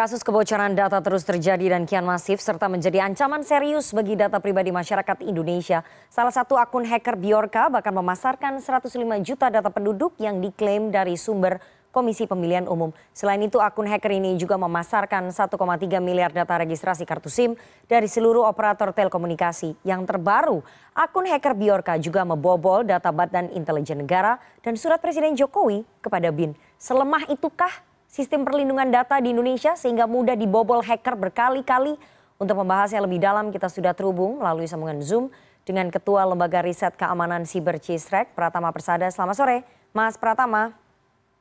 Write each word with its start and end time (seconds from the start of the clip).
Kasus 0.00 0.24
kebocoran 0.24 0.72
data 0.72 0.96
terus 1.04 1.28
terjadi 1.28 1.76
dan 1.76 1.84
kian 1.84 2.08
masif 2.08 2.40
serta 2.40 2.72
menjadi 2.72 3.04
ancaman 3.04 3.44
serius 3.44 3.92
bagi 3.92 4.16
data 4.16 4.40
pribadi 4.40 4.72
masyarakat 4.72 5.20
Indonesia. 5.28 5.84
Salah 6.08 6.32
satu 6.32 6.56
akun 6.56 6.88
hacker 6.88 7.20
Biorka 7.20 7.68
bahkan 7.68 7.92
memasarkan 7.92 8.64
105 8.64 8.96
juta 9.20 9.52
data 9.52 9.68
penduduk 9.68 10.16
yang 10.16 10.40
diklaim 10.40 10.88
dari 10.88 11.20
sumber 11.20 11.60
Komisi 11.92 12.24
Pemilihan 12.24 12.64
Umum. 12.64 12.96
Selain 13.12 13.44
itu 13.44 13.60
akun 13.60 13.84
hacker 13.84 14.16
ini 14.16 14.40
juga 14.40 14.56
memasarkan 14.56 15.36
1,3 15.36 15.52
miliar 16.00 16.32
data 16.32 16.56
registrasi 16.56 17.04
kartu 17.04 17.28
SIM 17.28 17.52
dari 17.84 18.08
seluruh 18.08 18.48
operator 18.48 18.96
telekomunikasi. 18.96 19.84
Yang 19.84 20.16
terbaru, 20.16 20.64
akun 20.96 21.28
hacker 21.28 21.52
Biorka 21.52 22.00
juga 22.00 22.24
membobol 22.24 22.88
data 22.88 23.12
Badan 23.12 23.52
Intelijen 23.52 24.00
Negara 24.00 24.40
dan 24.64 24.80
surat 24.80 24.96
Presiden 25.04 25.36
Jokowi 25.36 25.84
kepada 26.00 26.32
BIN. 26.32 26.56
Selemah 26.80 27.28
itukah 27.28 27.89
sistem 28.10 28.42
perlindungan 28.42 28.90
data 28.90 29.22
di 29.22 29.30
Indonesia 29.30 29.78
sehingga 29.78 30.10
mudah 30.10 30.34
dibobol 30.34 30.82
hacker 30.82 31.14
berkali-kali. 31.14 31.94
Untuk 32.40 32.56
membahasnya 32.56 33.04
lebih 33.04 33.20
dalam 33.20 33.52
kita 33.52 33.68
sudah 33.68 33.92
terhubung 33.92 34.40
melalui 34.40 34.64
sambungan 34.64 34.96
Zoom 35.04 35.28
dengan 35.60 35.92
Ketua 35.92 36.24
Lembaga 36.24 36.64
Riset 36.64 36.96
Keamanan 36.96 37.44
Siber 37.44 37.76
Cisrek, 37.76 38.32
Pratama 38.32 38.72
Persada. 38.72 39.04
Selamat 39.12 39.36
sore, 39.36 39.56
Mas 39.92 40.16
Pratama. 40.16 40.72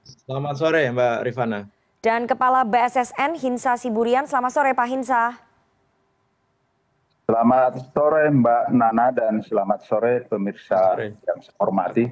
Selamat 0.04 0.60
sore, 0.60 0.92
Mbak 0.92 1.18
Rifana. 1.24 1.60
Dan 2.04 2.28
Kepala 2.28 2.68
BSSN 2.68 3.40
Hinsa 3.40 3.80
Siburian. 3.80 4.28
Selamat 4.28 4.52
sore, 4.52 4.76
Pak 4.76 4.88
Hinsa. 4.92 5.40
Selamat 7.24 7.80
sore 7.96 8.28
Mbak 8.28 8.64
Nana 8.76 9.08
dan 9.16 9.40
selamat 9.40 9.80
sore 9.88 10.28
pemirsa 10.28 11.00
sore. 11.00 11.16
yang 11.24 11.40
saya 11.40 11.56
hormati. 11.64 12.04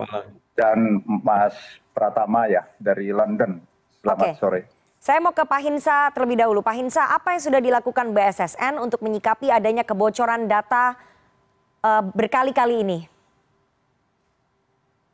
Dan 0.55 1.03
Mas 1.03 1.59
Pratama 1.91 2.47
ya 2.47 2.63
dari 2.79 3.11
London. 3.11 3.59
Selamat 4.07 4.31
okay. 4.31 4.39
sore. 4.39 4.61
Saya 5.03 5.19
mau 5.19 5.35
ke 5.35 5.43
Pak 5.43 5.61
Hinsa 5.61 6.09
terlebih 6.15 6.39
dahulu. 6.39 6.63
Pak 6.63 6.75
Hinsa, 6.79 7.11
apa 7.11 7.35
yang 7.35 7.43
sudah 7.43 7.59
dilakukan 7.59 8.15
BSSN 8.15 8.79
untuk 8.79 9.03
menyikapi 9.03 9.51
adanya 9.51 9.83
kebocoran 9.83 10.47
data 10.47 10.95
uh, 11.83 12.01
berkali-kali 12.15 12.87
ini? 12.87 12.99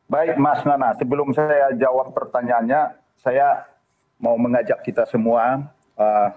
Baik 0.05 0.37
Mas 0.37 0.61
Nana, 0.61 0.93
sebelum 0.93 1.33
saya 1.33 1.73
jawab 1.73 2.13
pertanyaannya, 2.13 2.93
saya 3.17 3.65
mau 4.21 4.37
mengajak 4.37 4.85
kita 4.85 5.09
semua 5.09 5.73
uh, 5.97 6.29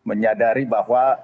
menyadari 0.00 0.64
bahwa 0.64 1.20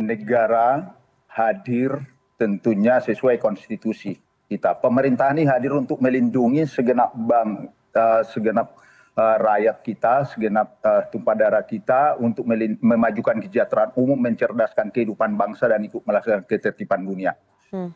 negara 0.00 0.96
hadir 1.28 1.92
tentunya 2.40 3.04
sesuai 3.04 3.36
konstitusi 3.36 4.16
kita. 4.48 4.80
Pemerintah 4.80 5.28
ini 5.36 5.44
hadir 5.44 5.76
untuk 5.76 6.00
melindungi 6.00 6.64
segenap 6.64 7.12
bank 7.14 7.68
uh, 7.68 7.79
segenap 8.26 8.80
uh, 9.16 9.36
rakyat 9.40 9.76
kita, 9.82 10.14
segenap 10.30 10.78
uh, 10.84 11.02
tumpah 11.08 11.34
darah 11.34 11.64
kita 11.64 12.16
untuk 12.20 12.46
memajukan 12.80 13.40
kesejahteraan 13.42 13.92
umum, 13.98 14.18
mencerdaskan 14.18 14.88
kehidupan 14.88 15.34
bangsa 15.34 15.70
dan 15.70 15.84
ikut 15.84 16.02
melaksanakan 16.04 16.46
ketertiban 16.46 17.02
dunia. 17.02 17.32
Hmm. 17.70 17.90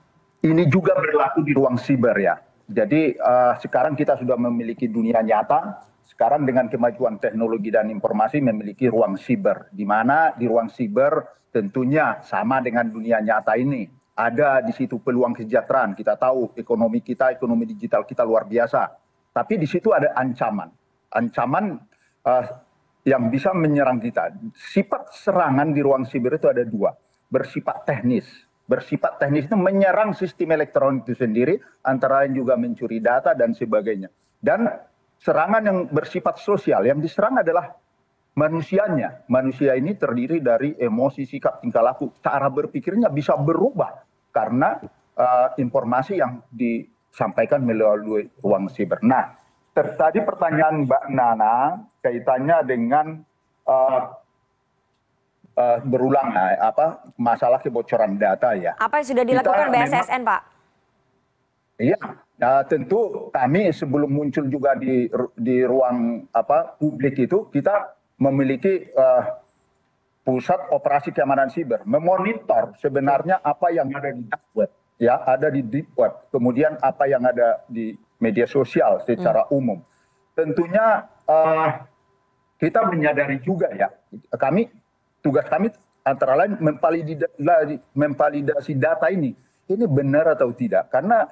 Ini 0.45 0.69
juga 0.69 0.92
berlaku 0.92 1.41
di 1.41 1.53
ruang 1.56 1.81
siber 1.81 2.17
ya. 2.20 2.36
Jadi 2.64 3.17
uh, 3.17 3.56
sekarang 3.61 3.97
kita 3.97 4.17
sudah 4.20 4.36
memiliki 4.36 4.89
dunia 4.89 5.20
nyata. 5.25 5.92
Sekarang 6.05 6.45
dengan 6.45 6.69
kemajuan 6.69 7.17
teknologi 7.17 7.73
dan 7.73 7.89
informasi 7.89 8.36
memiliki 8.45 8.92
ruang 8.92 9.17
siber, 9.17 9.73
di 9.73 9.89
mana 9.89 10.36
di 10.36 10.45
ruang 10.45 10.69
siber 10.69 11.17
tentunya 11.48 12.20
sama 12.20 12.61
dengan 12.61 12.84
dunia 12.92 13.25
nyata 13.25 13.56
ini. 13.56 13.89
Ada 14.14 14.61
di 14.61 14.70
situ 14.77 15.01
peluang 15.01 15.33
kesejahteraan. 15.33 15.97
Kita 15.97 16.14
tahu 16.20 16.55
ekonomi 16.61 17.01
kita, 17.01 17.33
ekonomi 17.33 17.64
digital 17.67 18.05
kita 18.05 18.20
luar 18.20 18.45
biasa 18.45 19.03
tapi 19.34 19.58
di 19.58 19.66
situ 19.66 19.90
ada 19.90 20.14
ancaman. 20.14 20.70
Ancaman 21.10 21.74
uh, 22.22 22.44
yang 23.02 23.28
bisa 23.34 23.50
menyerang 23.50 23.98
kita. 23.98 24.30
Sifat 24.54 25.10
serangan 25.10 25.74
di 25.74 25.82
ruang 25.82 26.06
siber 26.06 26.38
itu 26.38 26.46
ada 26.46 26.62
dua. 26.62 26.94
Bersifat 27.27 27.82
teknis. 27.82 28.24
Bersifat 28.64 29.18
teknis 29.18 29.50
itu 29.50 29.58
menyerang 29.58 30.14
sistem 30.14 30.55
elektronik 30.55 31.05
itu 31.05 31.18
sendiri 31.18 31.58
antara 31.84 32.24
lain 32.24 32.39
juga 32.39 32.55
mencuri 32.55 33.02
data 33.02 33.34
dan 33.34 33.52
sebagainya. 33.52 34.08
Dan 34.39 34.70
serangan 35.18 35.62
yang 35.67 35.78
bersifat 35.90 36.39
sosial 36.39 36.86
yang 36.86 37.02
diserang 37.02 37.42
adalah 37.42 37.74
manusianya. 38.39 39.27
Manusia 39.28 39.74
ini 39.74 39.98
terdiri 39.98 40.39
dari 40.39 40.78
emosi 40.78 41.27
sikap 41.27 41.58
tingkah 41.61 41.83
laku. 41.83 42.14
Cara 42.23 42.46
berpikirnya 42.48 43.11
bisa 43.11 43.34
berubah 43.34 44.00
karena 44.30 44.78
uh, 45.18 45.48
informasi 45.61 46.23
yang 46.23 46.40
di 46.48 46.93
sampaikan 47.14 47.63
melalui 47.63 48.27
ruang 48.42 48.67
siber. 48.67 48.98
Nah, 49.07 49.39
tadi 49.73 50.19
pertanyaan 50.27 50.83
Mbak 50.83 51.05
Nana 51.14 51.79
kaitannya 52.02 52.58
dengan 52.67 53.07
uh, 53.70 54.01
uh, 55.55 55.79
berulang 55.86 56.35
apa 56.58 57.07
masalah 57.14 57.63
kebocoran 57.63 58.19
data 58.19 58.58
ya. 58.58 58.74
Apa 58.83 58.98
yang 59.01 59.07
sudah 59.14 59.24
dilakukan 59.24 59.67
kita 59.70 59.74
BSSN, 59.79 60.11
memang, 60.11 60.27
Pak? 60.27 60.41
Iya, 61.74 61.98
uh, 62.42 62.63
tentu 62.67 63.30
kami 63.30 63.70
sebelum 63.70 64.11
muncul 64.11 64.51
juga 64.51 64.74
di 64.74 65.07
di 65.39 65.57
ruang 65.63 66.27
apa 66.35 66.79
publik 66.79 67.19
itu 67.19 67.47
kita 67.51 67.95
memiliki 68.19 68.91
uh, 68.95 69.42
pusat 70.27 70.70
operasi 70.70 71.14
keamanan 71.14 71.51
siber, 71.51 71.83
memonitor 71.86 72.74
sebenarnya 72.79 73.39
apa 73.42 73.70
yang 73.70 73.91
ada 73.91 74.11
di 74.11 74.23
dark 74.27 74.47
web 74.55 74.70
ya 74.98 75.22
ada 75.27 75.50
di 75.50 75.62
deep 75.62 75.94
web, 75.98 76.30
kemudian 76.30 76.78
apa 76.78 77.06
yang 77.10 77.22
ada 77.27 77.62
di 77.66 77.94
media 78.22 78.46
sosial 78.46 79.02
secara 79.02 79.46
hmm. 79.48 79.56
umum. 79.58 79.78
Tentunya 80.34 81.06
uh, 81.27 81.68
kita 82.58 82.86
menyadari 82.90 83.38
juga 83.42 83.70
ya, 83.74 83.90
kami 84.34 84.70
tugas 85.22 85.46
kami 85.50 85.70
antara 86.05 86.36
lain 86.36 86.58
memvalidasi 87.94 88.72
data 88.77 89.08
ini, 89.10 89.34
ini 89.70 89.84
benar 89.88 90.34
atau 90.34 90.52
tidak. 90.52 90.90
Karena 90.90 91.26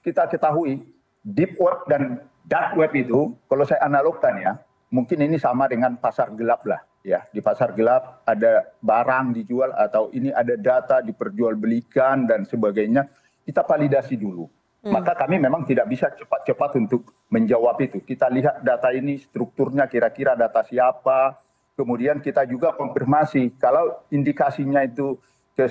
kita 0.00 0.28
ketahui 0.28 0.80
deep 1.24 1.56
web 1.60 1.84
dan 1.88 2.24
dark 2.44 2.76
web 2.76 2.92
itu, 2.96 3.32
kalau 3.48 3.64
saya 3.64 3.84
analogkan 3.84 4.36
ya, 4.40 4.52
mungkin 4.92 5.24
ini 5.24 5.36
sama 5.40 5.66
dengan 5.66 5.96
pasar 5.98 6.30
gelap 6.36 6.62
lah 6.68 6.80
ya 7.04 7.20
di 7.28 7.44
pasar 7.44 7.76
gelap 7.76 8.24
ada 8.24 8.74
barang 8.80 9.36
dijual 9.36 9.76
atau 9.76 10.08
ini 10.16 10.32
ada 10.32 10.56
data 10.56 11.04
diperjualbelikan 11.04 12.24
dan 12.24 12.48
sebagainya 12.48 13.04
kita 13.44 13.60
validasi 13.62 14.16
dulu. 14.16 14.48
Hmm. 14.84 15.00
maka 15.00 15.16
kami 15.16 15.40
memang 15.40 15.64
tidak 15.64 15.88
bisa 15.88 16.12
cepat-cepat 16.12 16.76
untuk 16.76 17.08
menjawab 17.32 17.80
itu. 17.80 18.04
Kita 18.04 18.28
lihat 18.28 18.60
data 18.60 18.92
ini 18.92 19.16
strukturnya 19.16 19.88
kira-kira 19.88 20.36
data 20.36 20.60
siapa. 20.60 21.40
Kemudian 21.72 22.20
kita 22.20 22.44
juga 22.44 22.76
konfirmasi. 22.76 23.56
Kalau 23.56 24.04
indikasinya 24.12 24.84
itu 24.84 25.16
ke 25.56 25.64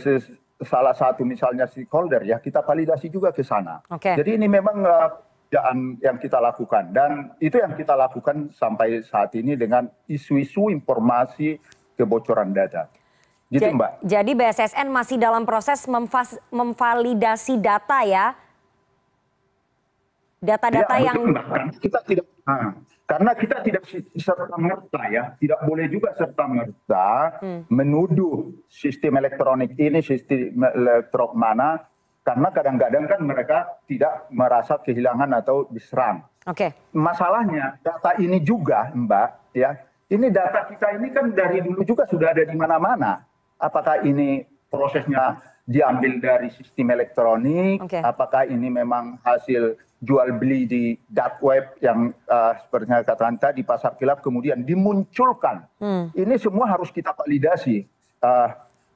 salah 0.65 0.97
satu 0.97 1.21
misalnya 1.21 1.69
stakeholder 1.69 2.25
ya 2.25 2.41
kita 2.41 2.65
validasi 2.65 3.13
juga 3.13 3.29
ke 3.29 3.45
sana. 3.45 3.85
Okay. 3.85 4.17
jadi 4.17 4.41
ini 4.41 4.47
memang 4.49 4.81
uh, 4.81 5.13
pekerjaan 5.53 6.01
yang 6.01 6.17
kita 6.17 6.41
lakukan 6.41 6.89
dan 6.89 7.29
itu 7.37 7.61
yang 7.61 7.77
kita 7.77 7.93
lakukan 7.93 8.49
sampai 8.57 9.05
saat 9.05 9.37
ini 9.37 9.53
dengan 9.53 9.85
isu-isu 10.09 10.73
informasi 10.73 11.61
kebocoran 11.93 12.49
data. 12.49 12.89
Gitu 13.53 13.69
Mbak. 13.69 14.01
Jadi 14.01 14.33
BSSN 14.33 14.89
masih 14.89 15.21
dalam 15.21 15.45
proses 15.45 15.85
memvalidasi 16.49 17.61
data 17.61 18.01
ya? 18.01 18.33
Data-data 20.41 20.95
ya, 20.97 21.13
yang... 21.13 21.37
Kita 21.77 22.01
tidak, 22.01 22.25
nah, 22.49 22.73
karena 23.05 23.31
kita 23.37 23.61
tidak 23.61 23.85
serta-merta 24.17 25.01
ya, 25.13 25.37
tidak 25.37 25.59
boleh 25.69 25.85
juga 25.85 26.17
serta-merta 26.17 27.39
hmm. 27.45 27.61
menuduh 27.69 28.57
sistem 28.65 29.21
elektronik 29.21 29.77
ini, 29.77 30.01
sistem 30.01 30.65
elektronik 30.73 31.37
mana, 31.37 31.92
karena 32.23 32.47
kadang-kadang 32.55 33.03
kan 33.05 33.19
mereka 33.19 33.57
tidak 33.83 34.31
merasa 34.31 34.79
kehilangan 34.79 35.29
atau 35.43 35.67
diserang. 35.67 36.23
Oke. 36.47 36.71
Okay. 36.71 36.95
Masalahnya 36.95 37.79
data 37.83 38.15
ini 38.15 38.39
juga, 38.39 38.91
Mbak, 38.95 39.29
ya. 39.55 39.75
Ini 40.07 40.27
data 40.31 40.67
kita 40.71 40.95
ini 40.99 41.11
kan 41.11 41.31
dari 41.35 41.59
dulu 41.63 41.83
juga 41.83 42.07
sudah 42.07 42.31
ada 42.31 42.43
di 42.47 42.55
mana-mana. 42.55 43.27
Apakah 43.59 44.03
ini 44.07 44.43
prosesnya 44.71 45.41
diambil 45.67 46.19
dari 46.19 46.47
sistem 46.51 46.95
elektronik? 46.95 47.83
Okay. 47.87 48.03
Apakah 48.03 48.47
ini 48.47 48.71
memang 48.71 49.19
hasil 49.23 49.75
jual 50.03 50.35
beli 50.35 50.67
di 50.67 50.83
dark 51.07 51.39
web 51.39 51.79
yang 51.79 52.11
uh, 52.27 52.51
seperti 52.59 52.91
yang 52.91 53.07
katakan 53.07 53.35
tadi 53.39 53.63
pasar 53.63 53.95
gelap 53.95 54.19
kemudian 54.19 54.59
dimunculkan. 54.67 55.63
Hmm. 55.79 56.11
Ini 56.11 56.35
semua 56.35 56.67
harus 56.67 56.91
kita 56.91 57.15
validasi. 57.15 57.87
Uh, 58.19 58.51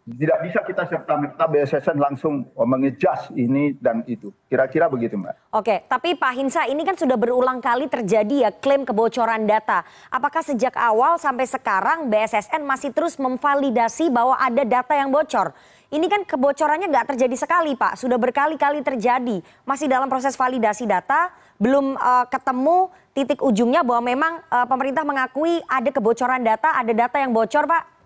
tidak 0.07 0.39
bisa 0.39 0.63
kita 0.63 0.88
serta-merta 0.88 1.44
BSSN 1.51 2.00
langsung 2.00 2.48
mengejas 2.56 3.27
ini 3.36 3.75
dan 3.75 4.07
itu. 4.07 4.31
Kira-kira 4.48 4.88
begitu 4.88 5.19
Mbak. 5.19 5.51
Oke, 5.51 5.83
tapi 5.83 6.15
Pak 6.15 6.31
Hinsa 6.31 6.63
ini 6.63 6.88
kan 6.88 6.95
sudah 6.95 7.19
berulang 7.19 7.59
kali 7.59 7.92
terjadi 7.92 8.48
ya 8.48 8.50
klaim 8.56 8.88
kebocoran 8.88 9.44
data. 9.44 9.83
Apakah 10.07 10.39
sejak 10.48 10.80
awal 10.80 11.19
sampai 11.19 11.44
sekarang 11.44 12.07
BSSN 12.07 12.63
masih 12.63 12.95
terus 12.95 13.19
memvalidasi 13.19 14.07
bahwa 14.07 14.39
ada 14.39 14.63
data 14.63 14.95
yang 14.95 15.12
bocor? 15.12 15.51
Ini 15.92 16.07
kan 16.07 16.24
kebocorannya 16.24 16.88
nggak 16.88 17.15
terjadi 17.15 17.36
sekali 17.36 17.75
Pak, 17.75 18.00
sudah 18.00 18.15
berkali-kali 18.15 18.83
terjadi. 18.83 19.44
Masih 19.68 19.92
dalam 19.92 20.07
proses 20.07 20.39
validasi 20.39 20.88
data, 20.88 21.31
belum 21.59 22.00
uh, 22.00 22.27
ketemu 22.31 22.92
titik 23.12 23.39
ujungnya 23.44 23.83
bahwa 23.83 24.04
memang 24.07 24.33
uh, 24.51 24.68
pemerintah 24.68 25.04
mengakui 25.04 25.59
ada 25.68 25.88
kebocoran 25.92 26.44
data, 26.44 26.75
ada 26.75 26.92
data 26.95 27.19
yang 27.19 27.31
bocor 27.31 27.68
Pak? 27.68 27.97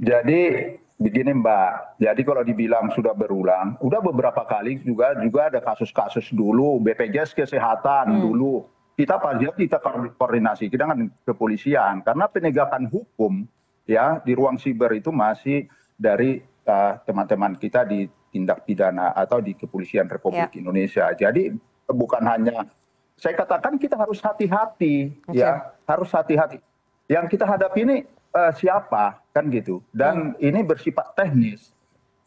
Jadi 0.00 0.42
begini 0.96 1.36
Mbak, 1.36 2.00
jadi 2.00 2.20
kalau 2.24 2.42
dibilang 2.44 2.88
sudah 2.96 3.12
berulang, 3.12 3.76
udah 3.84 4.00
beberapa 4.00 4.48
kali 4.48 4.80
juga 4.80 5.12
juga 5.20 5.52
ada 5.52 5.60
kasus-kasus 5.60 6.32
dulu 6.32 6.80
BPJS 6.80 7.36
Kesehatan 7.36 8.16
hmm. 8.16 8.20
dulu 8.24 8.64
kita 9.00 9.16
pasti 9.16 9.48
kita 9.64 9.80
koordinasi 10.16 10.68
kita 10.68 10.84
dengan 10.84 11.08
kepolisian 11.24 12.04
karena 12.04 12.28
penegakan 12.28 12.84
hukum 12.92 13.48
ya 13.88 14.20
di 14.20 14.36
ruang 14.36 14.60
siber 14.60 14.92
itu 14.92 15.08
masih 15.08 15.64
dari 15.96 16.44
uh, 16.68 17.00
teman-teman 17.08 17.56
kita 17.56 17.88
di 17.88 18.04
tindak 18.28 18.68
pidana 18.68 19.16
atau 19.16 19.40
di 19.40 19.56
kepolisian 19.56 20.04
Republik 20.04 20.52
ya. 20.52 20.60
Indonesia. 20.60 21.04
Jadi 21.16 21.48
bukan 21.88 22.22
hanya 22.28 22.68
saya 23.16 23.36
katakan 23.36 23.80
kita 23.80 23.96
harus 23.96 24.20
hati-hati 24.20 25.16
okay. 25.28 25.44
ya, 25.44 25.72
harus 25.88 26.12
hati-hati. 26.12 26.60
Yang 27.08 27.36
kita 27.36 27.44
hadapi 27.48 27.80
ini 27.88 27.96
uh, 28.04 28.19
siapa 28.54 29.22
kan 29.34 29.50
gitu. 29.50 29.82
Dan 29.90 30.34
hmm. 30.34 30.42
ini 30.42 30.60
bersifat 30.62 31.18
teknis. 31.18 31.74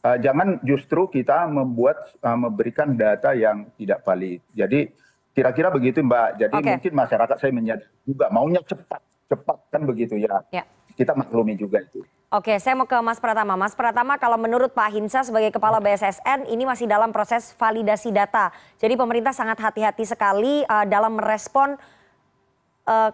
Uh, 0.04 0.20
jangan 0.20 0.60
justru 0.68 1.08
kita 1.08 1.48
membuat 1.48 1.96
uh, 2.20 2.36
memberikan 2.36 2.92
data 2.92 3.32
yang 3.32 3.72
tidak 3.80 4.04
valid. 4.04 4.44
Jadi 4.52 4.92
kira-kira 5.32 5.72
begitu 5.72 6.04
Mbak. 6.04 6.30
Jadi 6.44 6.56
okay. 6.60 6.72
mungkin 6.76 6.94
masyarakat 6.94 7.38
saya 7.40 7.52
menyadari 7.56 7.88
juga 8.04 8.28
maunya 8.28 8.60
cepat, 8.68 9.00
cepat 9.32 9.58
kan 9.72 9.82
begitu 9.88 10.20
ya. 10.20 10.44
ya 10.52 10.68
kita 10.94 11.18
maklumi 11.18 11.58
juga 11.58 11.82
itu. 11.82 12.06
Oke, 12.34 12.58
saya 12.58 12.74
mau 12.74 12.90
ke 12.90 12.98
Mas 13.06 13.22
Pratama. 13.22 13.54
Mas 13.54 13.78
Pratama, 13.78 14.18
kalau 14.18 14.42
menurut 14.42 14.74
Pak 14.74 14.90
Hinsa 14.90 15.22
sebagai 15.22 15.54
Kepala 15.54 15.78
BSSN, 15.78 16.50
ini 16.50 16.66
masih 16.66 16.90
dalam 16.90 17.14
proses 17.14 17.54
validasi 17.54 18.10
data. 18.10 18.50
Jadi 18.82 18.98
pemerintah 18.98 19.38
sangat 19.38 19.62
hati-hati 19.62 20.02
sekali 20.02 20.66
uh, 20.66 20.82
dalam 20.90 21.22
merespon 21.22 21.78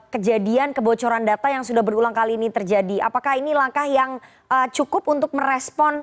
kejadian 0.10 0.74
kebocoran 0.74 1.22
data 1.22 1.46
yang 1.54 1.62
sudah 1.62 1.86
berulang 1.86 2.10
kali 2.10 2.42
ini 2.42 2.50
terjadi. 2.50 3.06
Apakah 3.06 3.38
ini 3.38 3.54
langkah 3.54 3.86
yang 3.86 4.18
uh, 4.50 4.68
cukup 4.74 5.06
untuk 5.06 5.30
merespon 5.38 6.02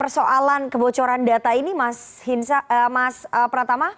persoalan 0.00 0.72
kebocoran 0.72 1.20
data 1.22 1.52
ini, 1.52 1.76
Mas 1.76 2.24
Hinsa, 2.24 2.64
uh, 2.64 2.88
Mas 2.88 3.28
uh, 3.28 3.46
Pratama? 3.52 3.92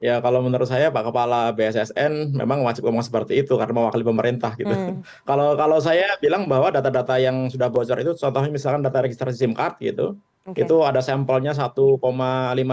Ya 0.00 0.16
kalau 0.24 0.40
menurut 0.40 0.64
saya 0.64 0.88
Pak 0.88 1.12
Kepala 1.12 1.52
BSSN 1.52 2.32
memang 2.32 2.64
wajib 2.64 2.88
ngomong 2.88 3.04
seperti 3.04 3.44
itu 3.44 3.52
karena 3.60 3.84
mewakili 3.84 4.00
pemerintah 4.00 4.56
gitu. 4.56 4.72
Hmm. 4.72 5.04
kalau 5.28 5.52
kalau 5.60 5.76
saya 5.76 6.16
bilang 6.24 6.48
bahwa 6.48 6.72
data-data 6.72 7.20
yang 7.20 7.52
sudah 7.52 7.68
bocor 7.68 8.00
itu 8.00 8.16
contohnya 8.16 8.48
misalkan 8.48 8.80
data 8.80 9.04
registrasi 9.04 9.44
SIM 9.44 9.52
card 9.52 9.76
gitu. 9.76 10.16
Okay. 10.40 10.64
Itu 10.64 10.80
ada 10.88 11.04
sampelnya 11.04 11.52
1,5 11.52 12.00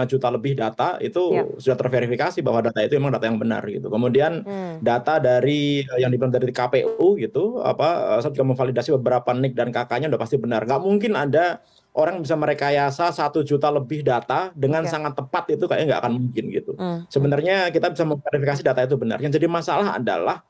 juta 0.08 0.28
lebih 0.32 0.56
data 0.56 0.96
itu 1.04 1.36
ya. 1.36 1.44
sudah 1.60 1.76
terverifikasi 1.76 2.40
bahwa 2.40 2.64
data 2.64 2.80
itu 2.80 2.96
memang 2.96 3.12
data 3.12 3.28
yang 3.28 3.36
benar 3.36 3.60
gitu. 3.68 3.92
Kemudian 3.92 4.40
hmm. 4.40 4.80
data 4.80 5.20
dari 5.20 5.84
yang 6.00 6.08
dibilang 6.08 6.32
dari 6.32 6.48
KPU 6.48 7.20
gitu 7.20 7.60
apa 7.60 8.24
saya 8.24 8.32
juga 8.32 8.56
memvalidasi 8.56 8.96
beberapa 8.96 9.36
nik 9.36 9.52
dan 9.52 9.68
kakaknya 9.68 10.08
udah 10.08 10.16
pasti 10.16 10.40
benar. 10.40 10.64
Nggak 10.64 10.80
mungkin 10.80 11.12
ada 11.12 11.60
orang 11.92 12.24
bisa 12.24 12.40
merekayasa 12.40 13.12
satu 13.12 13.44
juta 13.44 13.68
lebih 13.68 14.00
data 14.00 14.48
dengan 14.56 14.88
okay. 14.88 14.92
sangat 14.96 15.12
tepat 15.20 15.44
itu 15.52 15.68
kayaknya 15.68 15.86
nggak 15.92 16.00
akan 16.08 16.12
mungkin 16.24 16.44
gitu. 16.48 16.72
Mm. 16.72 16.98
Sebenarnya 17.12 17.56
kita 17.68 17.92
bisa 17.92 18.08
memverifikasi 18.08 18.64
data 18.64 18.80
itu 18.80 18.96
benar. 18.96 19.20
Yang 19.20 19.36
jadi 19.36 19.44
masalah 19.44 20.00
adalah 20.00 20.40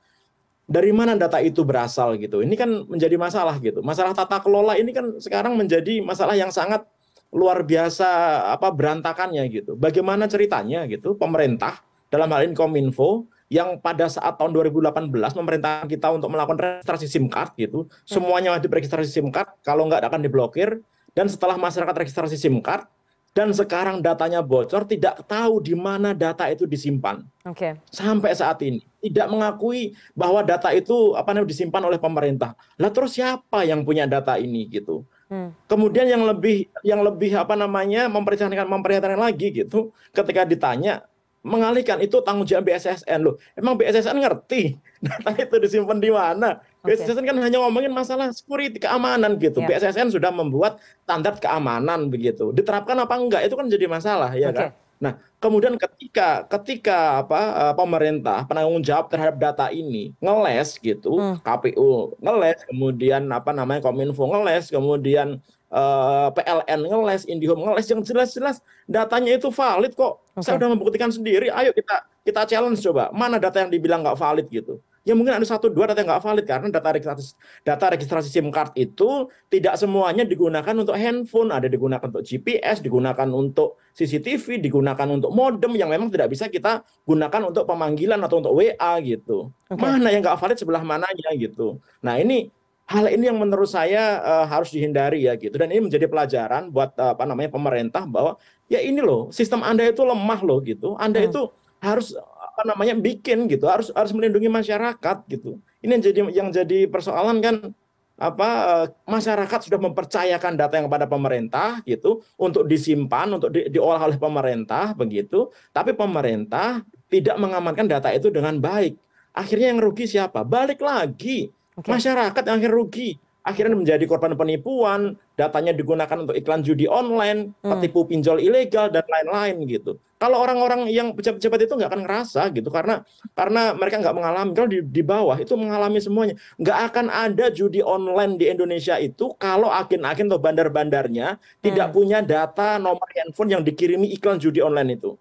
dari 0.68 0.94
mana 0.94 1.18
data 1.18 1.42
itu 1.42 1.64
berasal 1.66 2.14
gitu. 2.20 2.46
Ini 2.46 2.54
kan 2.54 2.70
menjadi 2.86 3.18
masalah 3.18 3.58
gitu. 3.58 3.82
Masalah 3.82 4.14
tata 4.14 4.38
kelola 4.38 4.78
ini 4.78 4.94
kan 4.94 5.18
sekarang 5.18 5.58
menjadi 5.58 5.98
masalah 6.04 6.38
yang 6.38 6.54
sangat 6.54 6.86
luar 7.28 7.60
biasa 7.64 8.06
apa 8.52 8.72
berantakannya 8.72 9.44
gitu. 9.52 9.76
Bagaimana 9.76 10.24
ceritanya 10.28 10.88
gitu 10.88 11.14
pemerintah 11.14 11.84
dalam 12.08 12.28
hal 12.32 12.48
ini 12.48 12.56
Kominfo 12.56 13.28
yang 13.48 13.80
pada 13.80 14.08
saat 14.12 14.36
tahun 14.36 14.52
2018 14.52 15.08
memerintah 15.12 15.88
kita 15.88 16.12
untuk 16.12 16.28
melakukan 16.28 16.60
registrasi 16.60 17.08
SIM 17.08 17.32
card 17.32 17.56
gitu, 17.56 17.88
hmm. 17.88 18.04
semuanya 18.04 18.52
wajib 18.56 18.72
registrasi 18.72 19.08
SIM 19.08 19.32
card, 19.32 19.48
kalau 19.64 19.88
nggak 19.88 20.04
akan 20.04 20.20
diblokir 20.20 20.84
dan 21.16 21.26
setelah 21.32 21.56
masyarakat 21.56 21.96
registrasi 21.96 22.36
SIM 22.36 22.60
card 22.60 22.84
dan 23.32 23.52
sekarang 23.52 24.02
datanya 24.02 24.42
bocor 24.42 24.88
tidak 24.88 25.24
tahu 25.28 25.62
di 25.62 25.76
mana 25.76 26.10
data 26.16 26.48
itu 26.50 26.64
disimpan. 26.64 27.22
Okay. 27.44 27.76
Sampai 27.88 28.34
saat 28.34 28.60
ini 28.66 28.82
tidak 28.98 29.30
mengakui 29.30 29.94
bahwa 30.12 30.42
data 30.42 30.74
itu 30.74 31.14
apa 31.14 31.32
namanya 31.32 31.52
disimpan 31.54 31.82
oleh 31.86 32.00
pemerintah. 32.02 32.58
Lah 32.80 32.90
terus 32.90 33.14
siapa 33.14 33.62
yang 33.62 33.86
punya 33.86 34.10
data 34.10 34.36
ini 34.36 34.66
gitu? 34.68 35.06
Hmm. 35.28 35.52
Kemudian 35.68 36.08
yang 36.08 36.24
lebih 36.24 36.72
yang 36.80 37.04
lebih 37.04 37.36
apa 37.36 37.52
namanya 37.52 38.08
memperhatikan 38.08 38.64
memperhatikan 38.64 39.20
lagi 39.20 39.52
gitu 39.52 39.92
ketika 40.16 40.48
ditanya 40.48 41.04
mengalihkan 41.44 42.02
itu 42.02 42.18
tanggung 42.24 42.48
jawab 42.48 42.66
BSSN 42.66 43.18
loh. 43.22 43.36
Emang 43.54 43.78
BSSN 43.78 44.18
ngerti 44.18 44.76
data 45.04 45.30
itu 45.36 45.56
disimpan 45.60 45.98
di 46.00 46.10
mana? 46.10 46.58
Okay. 46.82 46.98
BSSN 46.98 47.24
kan 47.24 47.36
hanya 47.38 47.58
ngomongin 47.62 47.92
masalah 47.92 48.32
security 48.34 48.82
keamanan 48.82 49.38
gitu. 49.38 49.62
Yeah. 49.62 49.78
BSSN 49.78 50.12
sudah 50.16 50.32
membuat 50.34 50.82
standar 51.06 51.38
keamanan 51.38 52.10
begitu. 52.10 52.50
Diterapkan 52.50 52.96
apa 52.98 53.14
enggak 53.16 53.46
itu 53.46 53.54
kan 53.54 53.66
jadi 53.70 53.86
masalah 53.86 54.32
ya 54.34 54.50
okay. 54.50 54.72
kan. 54.72 54.87
Nah, 54.98 55.14
kemudian 55.38 55.78
ketika 55.78 56.42
ketika 56.58 57.22
apa 57.22 57.70
pemerintah 57.78 58.42
penanggung 58.50 58.82
jawab 58.82 59.06
terhadap 59.06 59.38
data 59.38 59.66
ini 59.70 60.10
ngeles 60.18 60.74
gitu, 60.82 61.14
hmm. 61.14 61.38
KPU 61.46 62.18
ngeles, 62.18 62.66
kemudian 62.66 63.30
apa 63.30 63.54
namanya 63.54 63.86
Kominfo 63.86 64.26
ngeles, 64.26 64.74
kemudian 64.74 65.38
uh, 65.70 66.28
PLN 66.34 66.80
ngeles, 66.90 67.22
IndiHome 67.30 67.62
ngeles 67.62 67.86
yang 67.86 68.02
jelas-jelas 68.02 68.58
datanya 68.90 69.38
itu 69.38 69.48
valid 69.54 69.94
kok. 69.94 70.18
Okay. 70.34 70.42
Saya 70.42 70.54
sudah 70.58 70.70
membuktikan 70.74 71.10
sendiri. 71.14 71.48
Ayo 71.54 71.70
kita 71.70 72.02
kita 72.26 72.42
challenge 72.50 72.82
coba. 72.82 73.14
Mana 73.14 73.38
data 73.38 73.62
yang 73.62 73.70
dibilang 73.70 74.02
nggak 74.02 74.18
valid 74.18 74.46
gitu. 74.50 74.82
Ya 75.08 75.16
mungkin 75.16 75.32
ada 75.32 75.46
satu 75.48 75.72
dua 75.72 75.88
data 75.88 76.04
yang 76.04 76.12
nggak 76.12 76.20
valid 76.20 76.44
karena 76.44 76.68
data 76.68 76.88
registrasi 76.92 77.32
data 77.64 77.84
registrasi 77.96 78.28
SIM 78.28 78.52
card 78.52 78.76
itu 78.76 79.32
tidak 79.48 79.80
semuanya 79.80 80.28
digunakan 80.28 80.76
untuk 80.76 80.92
handphone, 81.00 81.48
ada 81.48 81.64
digunakan 81.64 82.04
untuk 82.04 82.28
GPS, 82.28 82.84
digunakan 82.84 83.24
untuk 83.32 83.80
CCTV, 83.96 84.60
digunakan 84.60 85.08
untuk 85.08 85.32
modem 85.32 85.80
yang 85.80 85.88
memang 85.88 86.12
tidak 86.12 86.28
bisa 86.28 86.52
kita 86.52 86.84
gunakan 87.08 87.48
untuk 87.48 87.64
pemanggilan 87.64 88.20
atau 88.20 88.44
untuk 88.44 88.52
WA 88.52 88.92
gitu. 89.00 89.48
Okay. 89.72 89.80
Mana 89.80 90.12
yang 90.12 90.20
nggak 90.20 90.36
valid 90.36 90.60
sebelah 90.60 90.84
mananya 90.84 91.32
gitu. 91.40 91.80
Nah 92.04 92.20
ini 92.20 92.52
hal 92.88 93.08
ini 93.08 93.32
yang 93.32 93.40
menurut 93.40 93.68
saya 93.68 94.20
uh, 94.20 94.46
harus 94.48 94.72
dihindari 94.72 95.24
ya 95.24 95.36
gitu 95.36 95.52
dan 95.56 95.68
ini 95.68 95.88
menjadi 95.88 96.08
pelajaran 96.08 96.72
buat 96.72 96.96
uh, 96.96 97.12
apa 97.12 97.28
namanya 97.28 97.52
pemerintah 97.52 98.08
bahwa 98.08 98.40
ya 98.64 98.80
ini 98.80 99.04
loh 99.04 99.28
sistem 99.28 99.60
anda 99.60 99.84
itu 99.84 100.00
lemah 100.00 100.40
loh 100.40 100.60
gitu 100.64 100.96
anda 100.96 101.20
hmm. 101.20 101.28
itu 101.28 101.42
harus 101.84 102.16
apa 102.58 102.74
namanya 102.74 102.98
bikin 102.98 103.46
gitu 103.46 103.70
harus 103.70 103.94
harus 103.94 104.10
melindungi 104.10 104.50
masyarakat 104.50 105.16
gitu. 105.30 105.62
Ini 105.78 105.94
yang 105.94 106.02
jadi 106.02 106.18
yang 106.34 106.48
jadi 106.50 106.90
persoalan 106.90 107.38
kan 107.38 107.70
apa 108.18 108.48
uh, 108.66 108.86
masyarakat 109.06 109.70
sudah 109.70 109.78
mempercayakan 109.78 110.58
data 110.58 110.74
yang 110.74 110.90
kepada 110.90 111.06
pemerintah 111.06 111.78
gitu 111.86 112.26
untuk 112.34 112.66
disimpan 112.66 113.30
untuk 113.30 113.54
di, 113.54 113.70
diolah 113.70 114.02
oleh 114.02 114.18
pemerintah 114.18 114.90
begitu. 114.98 115.54
Tapi 115.70 115.94
pemerintah 115.94 116.82
tidak 117.06 117.38
mengamankan 117.38 117.86
data 117.86 118.10
itu 118.10 118.26
dengan 118.34 118.58
baik. 118.58 118.98
Akhirnya 119.38 119.70
yang 119.70 119.78
rugi 119.78 120.10
siapa? 120.10 120.42
Balik 120.42 120.82
lagi. 120.82 121.54
Okay. 121.78 121.94
Masyarakat 121.94 122.42
yang 122.42 122.58
akhirnya 122.58 122.74
rugi, 122.74 123.14
akhirnya 123.46 123.78
menjadi 123.78 124.02
korban 124.10 124.34
penipuan, 124.34 125.14
datanya 125.38 125.70
digunakan 125.70 126.18
untuk 126.18 126.34
iklan 126.34 126.66
judi 126.66 126.90
online, 126.90 127.54
hmm. 127.62 127.70
petipu 127.70 128.02
pinjol 128.10 128.42
ilegal 128.42 128.90
dan 128.90 129.06
lain-lain 129.06 129.62
gitu. 129.70 130.02
Kalau 130.18 130.42
orang-orang 130.42 130.90
yang 130.90 131.14
pejabat-pejabat 131.14 131.60
itu 131.62 131.72
nggak 131.78 131.90
akan 131.94 132.02
ngerasa 132.02 132.50
gitu 132.50 132.74
karena 132.74 133.06
karena 133.38 133.70
mereka 133.78 134.02
nggak 134.02 134.16
mengalami 134.18 134.50
kalau 134.50 134.66
di, 134.66 134.82
di 134.82 135.02
bawah 135.06 135.38
itu 135.38 135.54
mengalami 135.54 136.02
semuanya 136.02 136.34
nggak 136.58 136.78
akan 136.90 137.06
ada 137.06 137.54
judi 137.54 137.86
online 137.86 138.34
di 138.34 138.50
Indonesia 138.50 138.98
itu 138.98 139.30
kalau 139.38 139.70
agen-agen 139.70 140.26
atau 140.26 140.42
bandar-bandarnya 140.42 141.38
hmm. 141.38 141.62
tidak 141.62 141.94
punya 141.94 142.18
data 142.18 142.82
nomor 142.82 143.06
handphone 143.14 143.54
yang 143.54 143.62
dikirimi 143.62 144.10
iklan 144.10 144.42
judi 144.42 144.58
online 144.58 144.98
itu 144.98 145.14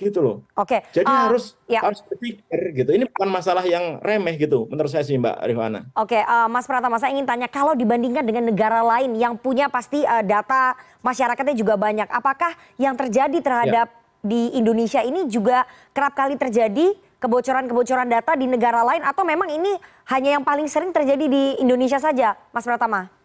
gitu 0.00 0.24
loh. 0.24 0.36
Oke. 0.56 0.80
Jadi 0.96 1.04
uh, 1.04 1.28
harus 1.28 1.54
ya. 1.68 1.84
harus 1.84 2.00
berpikir 2.08 2.58
gitu. 2.72 2.90
Ini 2.96 3.04
bukan 3.12 3.28
masalah 3.28 3.62
yang 3.68 4.00
remeh 4.00 4.40
gitu 4.40 4.64
menurut 4.72 4.88
saya 4.88 5.04
sih 5.04 5.20
Mbak 5.20 5.36
Rifana. 5.44 5.80
Oke, 6.00 6.16
uh, 6.24 6.48
Mas 6.48 6.64
Pratama 6.64 6.96
saya 6.96 7.12
ingin 7.12 7.28
tanya 7.28 7.46
kalau 7.46 7.76
dibandingkan 7.76 8.24
dengan 8.24 8.48
negara 8.48 8.80
lain 8.80 9.14
yang 9.20 9.36
punya 9.36 9.68
pasti 9.68 10.00
uh, 10.02 10.24
data 10.24 10.74
masyarakatnya 11.04 11.52
juga 11.52 11.76
banyak, 11.76 12.08
apakah 12.08 12.56
yang 12.80 12.96
terjadi 12.96 13.38
terhadap 13.40 13.88
ya. 13.92 13.96
di 14.24 14.56
Indonesia 14.56 15.04
ini 15.04 15.28
juga 15.28 15.68
kerap 15.92 16.16
kali 16.16 16.40
terjadi 16.40 16.96
kebocoran-kebocoran 17.20 18.08
data 18.08 18.32
di 18.32 18.48
negara 18.48 18.80
lain 18.80 19.04
atau 19.04 19.22
memang 19.28 19.52
ini 19.52 19.76
hanya 20.08 20.40
yang 20.40 20.44
paling 20.44 20.64
sering 20.66 20.90
terjadi 20.90 21.28
di 21.28 21.60
Indonesia 21.60 22.00
saja, 22.00 22.34
Mas 22.50 22.64
Pratama? 22.64 23.19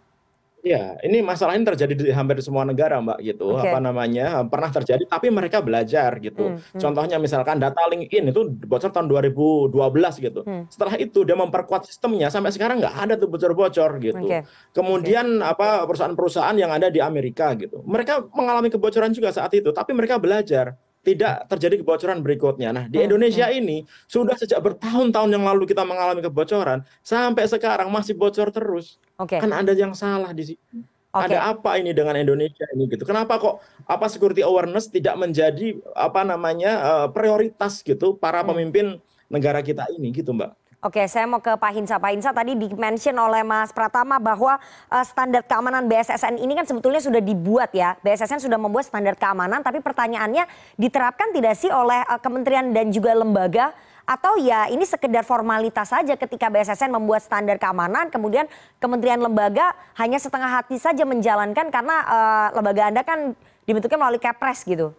Ya, 0.66 0.98
ini 1.06 1.22
masalah 1.22 1.54
ini 1.54 1.62
terjadi 1.62 1.94
di 1.94 2.10
hampir 2.10 2.42
semua 2.42 2.66
negara, 2.66 2.98
Mbak, 2.98 3.22
gitu. 3.22 3.54
Oke. 3.54 3.70
Apa 3.70 3.78
namanya, 3.78 4.42
pernah 4.50 4.74
terjadi, 4.74 5.06
tapi 5.06 5.30
mereka 5.30 5.62
belajar 5.62 6.18
gitu. 6.18 6.58
Hmm, 6.58 6.58
hmm. 6.58 6.82
Contohnya 6.82 7.22
misalkan 7.22 7.62
data 7.62 7.78
LinkedIn 7.86 8.34
itu 8.34 8.50
bocor 8.66 8.90
tahun 8.90 9.06
2012 9.06 9.78
gitu. 10.26 10.42
Hmm. 10.42 10.66
Setelah 10.66 10.98
itu 10.98 11.22
dia 11.22 11.38
memperkuat 11.38 11.86
sistemnya, 11.86 12.34
sampai 12.34 12.50
sekarang 12.50 12.82
nggak 12.82 12.98
ada 12.98 13.14
tuh 13.14 13.30
bocor-bocor 13.30 14.02
gitu. 14.02 14.26
Oke. 14.26 14.42
Kemudian 14.74 15.46
apa 15.46 15.86
perusahaan-perusahaan 15.86 16.58
yang 16.58 16.74
ada 16.74 16.90
di 16.90 16.98
Amerika 16.98 17.54
gitu, 17.54 17.86
mereka 17.86 18.26
mengalami 18.34 18.74
kebocoran 18.74 19.14
juga 19.14 19.30
saat 19.30 19.54
itu, 19.54 19.70
tapi 19.70 19.94
mereka 19.94 20.18
belajar 20.18 20.74
tidak 21.06 21.46
terjadi 21.46 21.86
kebocoran 21.86 22.26
berikutnya. 22.26 22.74
Nah, 22.74 22.86
di 22.90 23.06
Indonesia 23.06 23.46
ini 23.54 23.86
sudah 24.10 24.34
sejak 24.34 24.58
bertahun-tahun 24.58 25.30
yang 25.30 25.46
lalu 25.46 25.70
kita 25.70 25.86
mengalami 25.86 26.26
kebocoran, 26.26 26.82
sampai 27.06 27.46
sekarang 27.46 27.94
masih 27.94 28.18
bocor 28.18 28.50
terus. 28.50 28.98
Oke. 29.22 29.38
Kan 29.38 29.54
ada 29.54 29.78
yang 29.78 29.94
salah 29.94 30.34
di 30.34 30.58
situ. 30.58 30.82
Oke. 31.16 31.32
Ada 31.32 31.56
apa 31.56 31.80
ini 31.80 31.96
dengan 31.96 32.18
Indonesia 32.20 32.66
ini 32.76 32.92
gitu? 32.92 33.08
Kenapa 33.08 33.40
kok 33.40 33.62
apa 33.88 34.10
security 34.12 34.44
awareness 34.44 34.92
tidak 34.92 35.16
menjadi 35.16 35.78
apa 35.96 36.26
namanya 36.26 36.72
eh, 36.82 37.08
prioritas 37.14 37.80
gitu 37.86 38.18
para 38.20 38.42
Hmm. 38.44 38.52
pemimpin 38.52 38.86
negara 39.32 39.64
kita 39.64 39.88
ini 39.96 40.12
gitu, 40.12 40.36
Mbak? 40.36 40.52
Oke, 40.86 41.02
saya 41.10 41.26
mau 41.26 41.42
ke 41.42 41.50
Pak 41.50 41.72
Hinsa. 41.74 41.98
Pak 41.98 42.14
Hinsa 42.14 42.30
tadi 42.30 42.54
di-mention 42.54 43.18
oleh 43.18 43.42
Mas 43.42 43.74
Pratama 43.74 44.22
bahwa 44.22 44.62
eh, 44.94 45.02
standar 45.02 45.42
keamanan 45.42 45.90
BSSN 45.90 46.38
ini 46.38 46.54
kan 46.54 46.70
sebetulnya 46.70 47.02
sudah 47.02 47.18
dibuat 47.26 47.74
ya. 47.74 47.98
BSSN 48.06 48.46
sudah 48.46 48.62
membuat 48.62 48.86
standar 48.86 49.18
keamanan, 49.18 49.66
tapi 49.66 49.82
pertanyaannya 49.82 50.46
diterapkan 50.78 51.34
tidak 51.34 51.58
sih 51.58 51.74
oleh 51.74 52.06
eh, 52.06 52.22
kementerian 52.22 52.70
dan 52.70 52.94
juga 52.94 53.18
lembaga? 53.18 53.74
Atau 54.06 54.38
ya 54.38 54.70
ini 54.70 54.86
sekedar 54.86 55.26
formalitas 55.26 55.90
saja 55.90 56.14
ketika 56.14 56.54
BSSN 56.54 56.94
membuat 56.94 57.26
standar 57.26 57.58
keamanan, 57.58 58.14
kemudian 58.14 58.46
kementerian 58.78 59.18
lembaga 59.18 59.74
hanya 59.98 60.22
setengah 60.22 60.62
hati 60.62 60.78
saja 60.78 61.02
menjalankan 61.02 61.74
karena 61.74 61.96
eh, 62.06 62.48
lembaga 62.62 62.94
Anda 62.94 63.02
kan 63.02 63.34
dibentuknya 63.66 63.98
melalui 63.98 64.22
Kepres 64.22 64.62
gitu. 64.62 64.94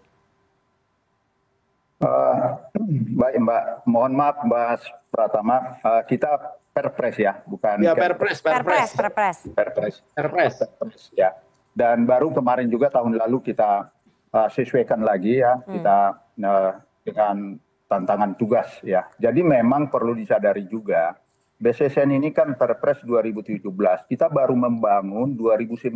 Eh, 1.97 2.45
baik 3.21 3.37
Mbak, 3.41 3.63
mohon 3.89 4.13
maaf 4.13 4.37
Mbak 4.45 4.85
Pratama, 5.09 5.81
Eh, 5.81 6.03
kita 6.13 6.61
perpres 6.77 7.17
ya, 7.17 7.41
bukan 7.49 7.81
Ya. 7.81 7.97
Perpres, 7.97 8.45
Perpres, 8.45 8.93
Perpres, 8.93 8.93
Perpres. 8.93 9.39
perpres. 9.57 9.95
Perpres. 10.13 10.55
Perpres, 10.61 11.03
ya. 11.17 11.33
Dan 11.73 12.05
baru 12.05 12.33
kemarin 12.33 12.69
juga 12.69 12.93
tahun 12.93 13.17
lalu 13.17 13.53
kita 13.53 13.89
uh, 14.33 14.49
sesuaikan 14.49 15.01
lagi 15.05 15.41
ya, 15.41 15.61
kita 15.65 15.97
uh, 16.41 16.73
dengan 17.05 17.57
tantangan 17.89 18.33
tugas 18.37 18.81
ya. 18.81 19.09
Jadi 19.21 19.45
memang 19.45 19.89
perlu 19.93 20.17
disadari 20.17 20.65
juga, 20.69 21.17
BSSN 21.57 22.13
ini 22.13 22.37
kan 22.37 22.53
Perpres 22.53 23.01
2017, 23.01 23.65
kita 24.13 24.29
baru 24.29 24.53
membangun 24.53 25.33
2019. 25.33 25.89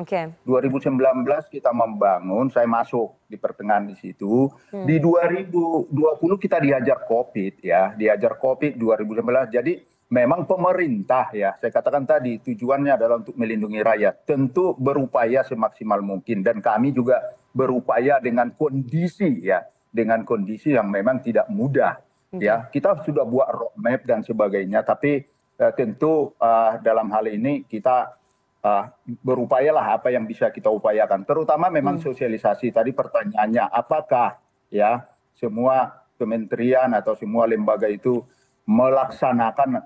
Oke. 0.00 0.32
2019 0.48 1.52
kita 1.52 1.68
membangun, 1.76 2.48
saya 2.48 2.64
masuk 2.64 3.20
di 3.28 3.36
pertengahan 3.36 3.84
di 3.84 3.92
situ. 3.92 4.48
Di 4.72 4.96
2020 4.96 5.92
kita 6.40 6.56
diajar 6.64 7.04
COVID 7.04 7.60
ya, 7.60 7.92
diajar 7.92 8.40
COVID 8.40 8.80
2019. 8.80 9.52
Jadi 9.52 9.84
memang 10.08 10.48
pemerintah 10.48 11.28
ya, 11.36 11.60
saya 11.60 11.72
katakan 11.76 12.08
tadi 12.08 12.40
tujuannya 12.40 12.96
adalah 12.96 13.20
untuk 13.20 13.36
melindungi 13.36 13.84
rakyat. 13.84 14.24
Tentu 14.24 14.72
berupaya 14.80 15.44
semaksimal 15.44 16.00
mungkin 16.00 16.40
dan 16.40 16.64
kami 16.64 16.96
juga 16.96 17.20
berupaya 17.52 18.16
dengan 18.16 18.48
kondisi 18.56 19.44
ya, 19.44 19.60
dengan 19.92 20.24
kondisi 20.24 20.72
yang 20.72 20.88
memang 20.88 21.20
tidak 21.20 21.52
mudah 21.52 22.00
ya. 22.38 22.70
Kita 22.70 23.02
sudah 23.02 23.26
buat 23.26 23.48
roadmap 23.50 24.06
dan 24.06 24.20
sebagainya, 24.22 24.86
tapi 24.86 25.24
eh, 25.58 25.72
tentu 25.74 26.36
eh, 26.38 26.72
dalam 26.84 27.10
hal 27.10 27.26
ini 27.26 27.66
kita 27.66 28.20
uh, 28.64 28.84
berupayalah 29.24 30.00
apa 30.00 30.12
yang 30.12 30.28
bisa 30.28 30.52
kita 30.52 30.68
upayakan. 30.68 31.24
Terutama 31.24 31.72
memang 31.72 31.96
sosialisasi. 32.00 32.72
Tadi 32.72 32.92
pertanyaannya, 32.92 33.64
apakah 33.72 34.36
ya 34.68 35.04
semua 35.36 36.04
kementerian 36.20 36.92
atau 36.92 37.16
semua 37.16 37.48
lembaga 37.48 37.88
itu 37.88 38.20
melaksanakan 38.68 39.80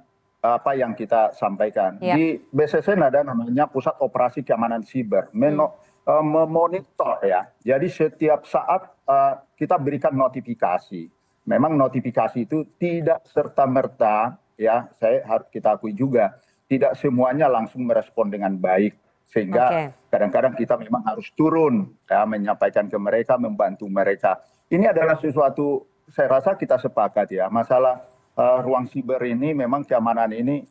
apa 0.45 0.71
yang 0.77 0.93
kita 0.93 1.33
sampaikan. 1.33 1.97
Ya. 2.05 2.19
Di 2.19 2.37
BSSN 2.53 3.01
ada 3.01 3.25
namanya 3.25 3.65
Pusat 3.65 3.97
Operasi 4.03 4.45
Keamanan 4.45 4.85
Siber, 4.85 5.33
meno- 5.33 5.81
uh, 6.05 6.21
memonitor 6.21 7.23
ya. 7.25 7.49
Jadi 7.65 7.89
setiap 7.89 8.45
saat 8.45 8.93
uh, 9.09 9.41
kita 9.57 9.81
berikan 9.81 10.13
notifikasi. 10.13 11.09
Memang 11.45 11.77
notifikasi 11.77 12.49
itu 12.49 12.65
tidak 12.81 13.25
serta 13.29 13.69
merta 13.69 14.41
ya, 14.57 14.89
saya 14.97 15.21
harus 15.29 15.49
kita 15.53 15.77
akui 15.77 15.93
juga 15.93 16.41
tidak 16.65 16.97
semuanya 16.97 17.47
langsung 17.53 17.85
merespon 17.85 18.33
dengan 18.33 18.57
baik. 18.57 18.97
Sehingga 19.25 19.93
kadang-kadang 20.13 20.55
kita 20.55 20.77
memang 20.77 21.05
harus 21.05 21.33
turun 21.33 21.91
ya 22.07 22.23
menyampaikan 22.29 22.87
ke 22.89 22.97
mereka 23.01 23.41
membantu 23.41 23.89
mereka. 23.89 24.41
Ini 24.69 24.93
adalah 24.93 25.17
sesuatu 25.17 25.85
saya 26.13 26.39
rasa 26.39 26.57
kita 26.57 26.77
sepakat 26.77 27.33
ya. 27.33 27.49
Masalah 27.49 28.05
eh, 28.37 28.59
ruang 28.65 28.85
siber 28.89 29.21
ini 29.25 29.57
memang 29.57 29.85
keamanan 29.85 30.29
ini 30.33 30.65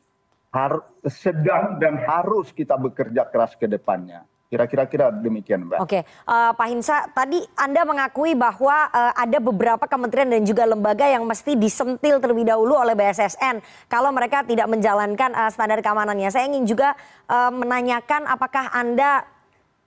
harus 0.54 0.86
sedang 1.10 1.82
dan 1.82 1.98
harus 2.06 2.54
kita 2.54 2.78
bekerja 2.78 3.26
keras 3.26 3.58
ke 3.58 3.66
depannya 3.66 4.22
kira-kira 4.54 4.86
kira 4.86 5.10
demikian 5.10 5.66
mbak 5.66 5.82
Oke, 5.82 6.06
eh, 6.06 6.52
Pak 6.54 6.68
Hinsa, 6.70 7.10
tadi 7.10 7.42
Anda 7.58 7.82
mengakui 7.82 8.38
bahwa 8.38 8.94
eh, 8.94 9.14
ada 9.18 9.38
beberapa 9.42 9.90
kementerian 9.90 10.30
dan 10.30 10.46
juga 10.46 10.70
lembaga 10.70 11.10
yang 11.10 11.26
mesti 11.26 11.58
disentil 11.58 12.22
terlebih 12.22 12.46
dahulu 12.46 12.78
oleh 12.78 12.94
BSSN 12.94 13.66
kalau 13.90 14.14
mereka 14.14 14.46
tidak 14.46 14.70
menjalankan 14.70 15.34
eh, 15.34 15.50
standar 15.50 15.82
keamanannya. 15.82 16.30
Saya 16.30 16.46
ingin 16.46 16.70
juga 16.70 16.94
eh, 17.26 17.50
menanyakan 17.50 18.30
apakah 18.30 18.70
Anda 18.70 19.26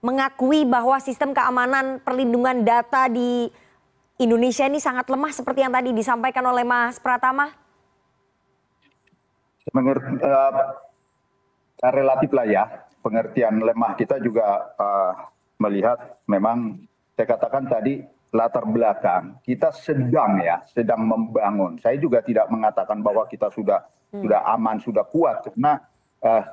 mengakui 0.03 0.67
bahwa 0.67 0.99
sistem 0.99 1.31
keamanan 1.31 2.03
perlindungan 2.03 2.67
data 2.67 3.07
di 3.07 3.47
Indonesia 4.19 4.67
ini 4.67 4.83
sangat 4.83 5.07
lemah 5.07 5.31
seperti 5.31 5.63
yang 5.63 5.71
tadi 5.71 5.95
disampaikan 5.95 6.43
oleh 6.43 6.67
Mas 6.67 6.99
Pratama? 6.99 7.67
mengerti 9.75 10.15
eh, 10.23 11.91
relatif 11.91 12.29
lah 12.31 12.45
ya 12.47 12.86
pengertian 13.07 13.63
lemah 13.63 13.95
kita 13.95 14.19
juga 14.19 14.75
eh, 14.75 15.13
melihat 15.63 16.19
memang 16.27 16.83
saya 17.15 17.23
katakan 17.23 17.63
tadi 17.71 18.03
latar 18.35 18.67
belakang. 18.67 19.39
Kita 19.39 19.71
sedang 19.71 20.43
ya 20.43 20.59
sedang 20.67 21.07
membangun. 21.07 21.79
Saya 21.79 21.95
juga 21.95 22.19
tidak 22.19 22.51
mengatakan 22.51 22.99
bahwa 22.99 23.23
kita 23.31 23.47
sudah 23.55 23.87
sudah 24.11 24.43
aman 24.51 24.77
sudah 24.83 25.07
kuat. 25.07 25.47
Karena 25.47 25.79
eh, 26.19 26.43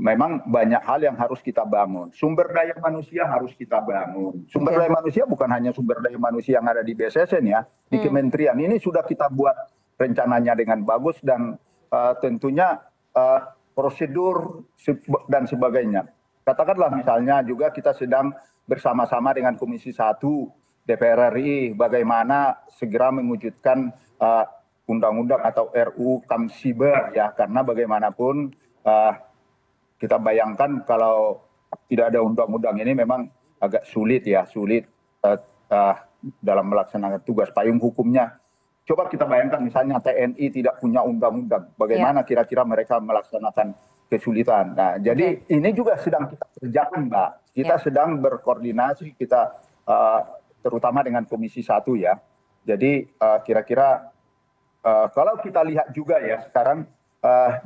memang 0.00 0.48
banyak 0.48 0.80
hal 0.80 1.00
yang 1.04 1.16
harus 1.20 1.44
kita 1.44 1.62
bangun. 1.68 2.08
Sumber 2.16 2.48
daya 2.48 2.72
manusia 2.80 3.28
harus 3.28 3.52
kita 3.52 3.84
bangun. 3.84 4.48
Sumber 4.48 4.72
Oke. 4.72 4.78
daya 4.80 4.90
manusia 4.96 5.22
bukan 5.28 5.48
hanya 5.52 5.70
sumber 5.76 6.00
daya 6.00 6.16
manusia 6.16 6.56
yang 6.56 6.66
ada 6.66 6.80
di 6.80 6.96
BSSN 6.96 7.44
ya 7.44 7.60
di 7.92 8.00
kementerian. 8.00 8.56
Ini 8.56 8.80
sudah 8.80 9.04
kita 9.04 9.28
buat 9.28 9.54
rencananya 10.00 10.56
dengan 10.56 10.80
bagus 10.82 11.20
dan 11.20 11.60
eh, 11.92 12.14
tentunya 12.24 12.80
eh, 13.12 13.40
prosedur 13.74 14.66
se- 14.74 15.04
dan 15.30 15.46
sebagainya. 15.46 16.06
Katakanlah 16.42 16.90
misalnya 16.90 17.44
juga 17.46 17.70
kita 17.70 17.94
sedang 17.94 18.32
bersama-sama 18.66 19.30
dengan 19.36 19.54
Komisi 19.54 19.94
1 19.94 20.18
DPR 20.86 21.30
RI 21.36 21.76
bagaimana 21.76 22.66
segera 22.72 23.14
mewujudkan 23.14 23.92
eh, 24.18 24.44
undang-undang 24.90 25.44
atau 25.44 25.70
RU 25.70 26.24
Kamsiber 26.26 27.14
ya 27.14 27.30
karena 27.36 27.62
bagaimanapun 27.62 28.50
eh, 28.82 29.12
kita 30.00 30.16
bayangkan 30.18 30.82
kalau 30.88 31.44
tidak 31.86 32.10
ada 32.10 32.24
undang-undang 32.24 32.80
ini 32.82 32.96
memang 32.96 33.30
agak 33.60 33.84
sulit 33.86 34.24
ya 34.26 34.48
sulit 34.48 34.88
eh, 35.22 35.38
dalam 36.40 36.66
melaksanakan 36.66 37.22
tugas 37.22 37.52
payung 37.54 37.78
hukumnya 37.78 38.39
coba 38.90 39.06
kita 39.06 39.22
bayangkan 39.22 39.62
misalnya 39.62 40.02
TNI 40.02 40.50
tidak 40.50 40.82
punya 40.82 41.06
undang-undang, 41.06 41.70
bagaimana 41.78 42.26
kira-kira 42.26 42.66
mereka 42.66 42.98
melaksanakan 42.98 43.70
kesulitan. 44.10 44.74
Nah, 44.74 44.98
jadi 44.98 45.46
ini 45.46 45.70
juga 45.70 45.94
sedang 46.02 46.26
kita 46.26 46.42
kerjakan, 46.58 47.06
Mbak. 47.06 47.30
Kita 47.54 47.78
Ya. 47.78 47.82
sedang 47.82 48.18
berkoordinasi, 48.18 49.14
kita 49.14 49.62
uh, 49.86 50.20
terutama 50.58 51.06
dengan 51.06 51.22
Komisi 51.22 51.62
Satu 51.62 51.94
ya. 51.94 52.18
Jadi 52.66 53.06
uh, 53.22 53.38
kira-kira 53.46 54.10
uh, 54.82 55.06
kalau 55.14 55.38
kita 55.38 55.62
lihat 55.62 55.94
juga 55.94 56.18
ya 56.18 56.42
sekarang 56.50 56.82
uh, 57.22 57.62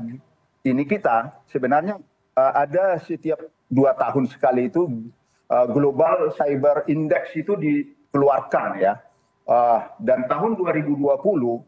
ini 0.61 0.85
kita 0.85 1.41
sebenarnya 1.49 1.97
uh, 2.37 2.53
ada 2.53 3.01
setiap 3.01 3.41
dua 3.73 3.97
tahun 3.97 4.29
sekali 4.29 4.69
itu 4.69 5.09
uh, 5.49 5.67
Global 5.73 6.37
Cyber 6.37 6.85
Index 6.93 7.33
itu 7.33 7.57
dikeluarkan 7.57 8.69
ya. 8.77 9.01
Uh, 9.45 9.85
dan 10.01 10.25
tahun 10.25 10.57
2020 10.57 11.05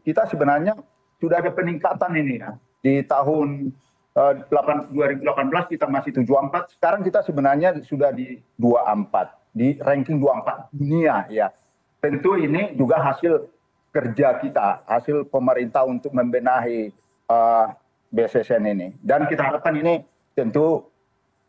kita 0.01 0.25
sebenarnya 0.25 0.73
sudah 1.21 1.37
ada 1.41 1.53
peningkatan 1.53 2.11
ini 2.17 2.41
ya. 2.41 2.57
Di 2.81 3.05
tahun 3.05 3.69
uh, 4.17 4.33
8 4.49 4.93
2018 4.93 5.73
kita 5.77 5.85
masih 5.85 6.11
74, 6.13 6.73
sekarang 6.77 7.01
kita 7.05 7.21
sebenarnya 7.21 7.77
sudah 7.85 8.09
di 8.09 8.41
24, 8.57 9.53
di 9.53 9.77
ranking 9.77 10.17
24 10.17 10.73
dunia 10.73 11.29
ya. 11.29 11.53
Tentu 12.01 12.37
ini 12.37 12.73
juga 12.77 13.01
hasil 13.01 13.45
kerja 13.93 14.37
kita, 14.41 14.85
hasil 14.85 15.25
pemerintah 15.29 15.85
untuk 15.85 16.13
membenahi 16.13 16.93
uh, 17.29 17.73
BSSN 18.13 18.63
ini. 18.69 18.87
Dan 19.01 19.25
kita 19.25 19.41
harapkan 19.41 19.73
ini 19.73 20.05
tentu 20.37 20.85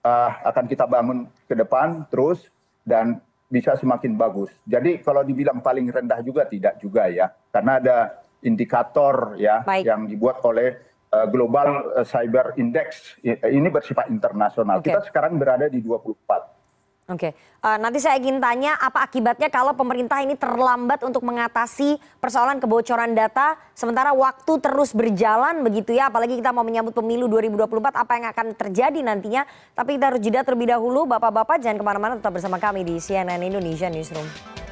uh, 0.05 0.31
akan 0.49 0.65
kita 0.65 0.89
bangun 0.89 1.29
ke 1.45 1.55
depan 1.57 2.09
terus 2.09 2.49
dan 2.89 3.21
bisa 3.49 3.75
semakin 3.81 4.15
bagus. 4.15 4.53
Jadi 4.69 5.01
kalau 5.01 5.25
dibilang 5.25 5.65
paling 5.65 5.89
rendah 5.89 6.21
juga 6.21 6.45
tidak 6.45 6.77
juga 6.79 7.09
ya, 7.09 7.33
karena 7.49 7.81
ada 7.81 7.97
indikator 8.45 9.35
ya 9.41 9.65
Baik. 9.65 9.85
yang 9.89 10.05
dibuat 10.07 10.45
oleh 10.45 10.77
uh, 11.11 11.27
Global 11.27 11.99
Cyber 12.05 12.55
Index 12.61 13.19
ini 13.25 13.69
bersifat 13.73 14.13
internasional. 14.13 14.79
Okay. 14.79 14.93
Kita 14.93 15.09
sekarang 15.09 15.41
berada 15.41 15.67
di 15.67 15.81
24. 15.81 16.58
Oke, 17.09 17.33
uh, 17.65 17.81
nanti 17.81 18.05
saya 18.05 18.21
ingin 18.21 18.37
tanya 18.37 18.77
apa 18.77 19.01
akibatnya 19.01 19.49
kalau 19.49 19.73
pemerintah 19.73 20.21
ini 20.21 20.37
terlambat 20.37 21.01
untuk 21.09 21.25
mengatasi 21.25 21.97
persoalan 22.21 22.61
kebocoran 22.61 23.17
data, 23.17 23.57
sementara 23.73 24.13
waktu 24.13 24.61
terus 24.61 24.93
berjalan 24.93 25.65
begitu 25.65 25.97
ya, 25.97 26.13
apalagi 26.13 26.37
kita 26.37 26.53
mau 26.53 26.61
menyambut 26.61 26.93
pemilu 26.93 27.25
2024, 27.33 27.97
apa 27.97 28.13
yang 28.13 28.27
akan 28.29 28.47
terjadi 28.53 29.01
nantinya. 29.01 29.49
Tapi 29.73 29.97
kita 29.97 30.05
harus 30.13 30.21
jeda 30.21 30.45
terlebih 30.45 30.69
dahulu, 30.69 31.09
Bapak-Bapak 31.09 31.65
jangan 31.65 31.81
ke 31.81 31.85
mana-mana, 31.89 32.13
tetap 32.21 32.37
bersama 32.37 32.61
kami 32.61 32.85
di 32.85 33.01
CNN 33.01 33.41
Indonesia 33.41 33.89
Newsroom. 33.89 34.68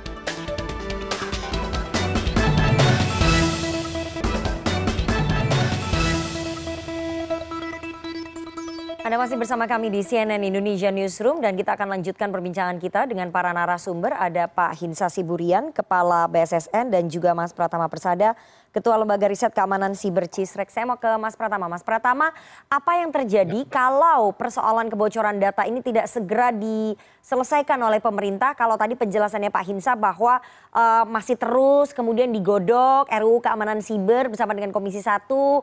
Anda 9.06 9.22
masih 9.22 9.38
bersama 9.38 9.70
kami 9.70 9.86
di 9.86 10.02
CNN 10.02 10.42
Indonesia 10.42 10.90
Newsroom 10.90 11.38
dan 11.38 11.54
kita 11.54 11.78
akan 11.78 11.94
lanjutkan 11.94 12.26
perbincangan 12.26 12.74
kita 12.82 13.06
dengan 13.06 13.30
para 13.30 13.54
narasumber. 13.54 14.10
Ada 14.10 14.50
Pak 14.50 14.82
Hinsa 14.82 15.06
Siburian, 15.06 15.70
Kepala 15.70 16.26
BSSN 16.26 16.90
dan 16.90 17.06
juga 17.06 17.30
Mas 17.30 17.54
Pratama 17.54 17.86
Persada, 17.86 18.34
Ketua 18.74 18.98
Lembaga 18.98 19.30
Riset 19.30 19.54
Keamanan 19.54 19.94
Siber 19.94 20.26
Cisrek. 20.26 20.74
Saya 20.74 20.90
mau 20.90 20.98
ke 20.98 21.06
Mas 21.22 21.38
Pratama. 21.38 21.70
Mas 21.70 21.86
Pratama, 21.86 22.34
apa 22.66 22.92
yang 22.98 23.14
terjadi 23.14 23.62
kalau 23.70 24.34
persoalan 24.34 24.90
kebocoran 24.90 25.38
data 25.38 25.62
ini 25.70 25.86
tidak 25.86 26.10
segera 26.10 26.50
diselesaikan 26.50 27.78
oleh 27.78 28.02
pemerintah? 28.02 28.58
Kalau 28.58 28.74
tadi 28.74 28.98
penjelasannya 28.98 29.54
Pak 29.54 29.64
Hinsa 29.70 29.94
bahwa 29.94 30.42
uh, 30.74 31.06
masih 31.06 31.38
terus 31.38 31.94
kemudian 31.94 32.34
digodok 32.34 33.06
RUU 33.06 33.38
Keamanan 33.38 33.78
Siber 33.86 34.34
bersama 34.34 34.50
dengan 34.50 34.74
Komisi 34.74 34.98
1, 34.98 35.30
uh, 35.30 35.62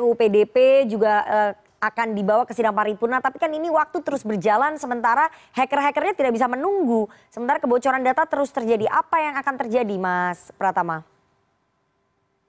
RUU 0.00 0.16
PDP 0.16 0.88
juga 0.88 1.28
uh, 1.28 1.52
akan 1.80 2.12
dibawa 2.12 2.44
ke 2.44 2.52
sidang 2.52 2.76
paripurna 2.76 3.24
tapi 3.24 3.40
kan 3.40 3.48
ini 3.48 3.72
waktu 3.72 4.04
terus 4.04 4.20
berjalan 4.20 4.76
sementara 4.76 5.32
hacker-hackernya 5.56 6.12
tidak 6.12 6.32
bisa 6.36 6.44
menunggu 6.44 7.08
sementara 7.32 7.56
kebocoran 7.56 8.04
data 8.04 8.28
terus 8.28 8.52
terjadi 8.52 8.84
apa 8.92 9.16
yang 9.16 9.34
akan 9.40 9.54
terjadi 9.66 9.96
Mas 9.96 10.52
Pratama? 10.60 11.02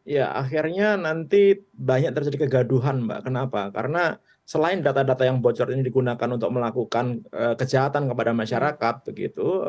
Ya 0.03 0.33
akhirnya 0.33 0.99
nanti 0.99 1.63
banyak 1.77 2.11
terjadi 2.11 2.49
kegaduhan 2.49 3.05
Mbak. 3.05 3.31
Kenapa? 3.31 3.69
Karena 3.69 4.17
selain 4.43 4.81
data-data 4.81 5.23
yang 5.23 5.39
bocor 5.39 5.69
ini 5.71 5.85
digunakan 5.85 6.27
untuk 6.27 6.51
melakukan 6.51 7.23
uh, 7.31 7.55
kejahatan 7.55 8.09
kepada 8.09 8.33
masyarakat 8.33 8.95
begitu, 9.07 9.63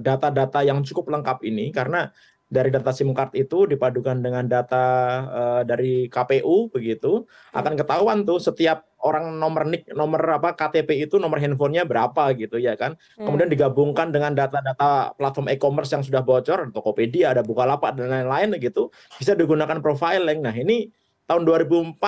data-data 0.00 0.58
uh, 0.58 0.66
yang 0.66 0.80
cukup 0.82 1.12
lengkap 1.12 1.44
ini 1.44 1.70
karena 1.70 2.10
dari 2.48 2.72
data 2.72 2.96
SIM 2.96 3.12
card 3.12 3.36
itu 3.36 3.68
dipadukan 3.68 4.16
dengan 4.24 4.48
data 4.48 4.84
uh, 5.28 5.62
dari 5.68 6.08
KPU 6.08 6.72
begitu 6.72 7.28
akan 7.52 7.76
ketahuan 7.76 8.24
tuh 8.24 8.40
setiap 8.40 8.87
orang 9.02 9.38
nomor 9.38 9.62
nik 9.66 9.86
nomor 9.94 10.18
apa 10.42 10.58
KTP 10.58 11.06
itu 11.06 11.22
nomor 11.22 11.38
handphonenya 11.38 11.86
berapa 11.86 12.34
gitu 12.34 12.58
ya 12.58 12.74
kan 12.74 12.98
hmm. 12.98 13.24
kemudian 13.24 13.48
digabungkan 13.50 14.10
dengan 14.10 14.34
data-data 14.34 15.14
platform 15.14 15.48
e-commerce 15.54 15.90
yang 15.94 16.02
sudah 16.02 16.22
bocor 16.22 16.66
Tokopedia 16.74 17.30
ada 17.30 17.46
Bukalapak 17.46 17.94
dan 17.94 18.10
lain-lain 18.10 18.58
gitu 18.58 18.90
bisa 19.16 19.38
digunakan 19.38 19.78
profiling 19.78 20.42
nah 20.42 20.54
ini 20.54 20.90
tahun 21.30 21.46
2004 21.46 21.98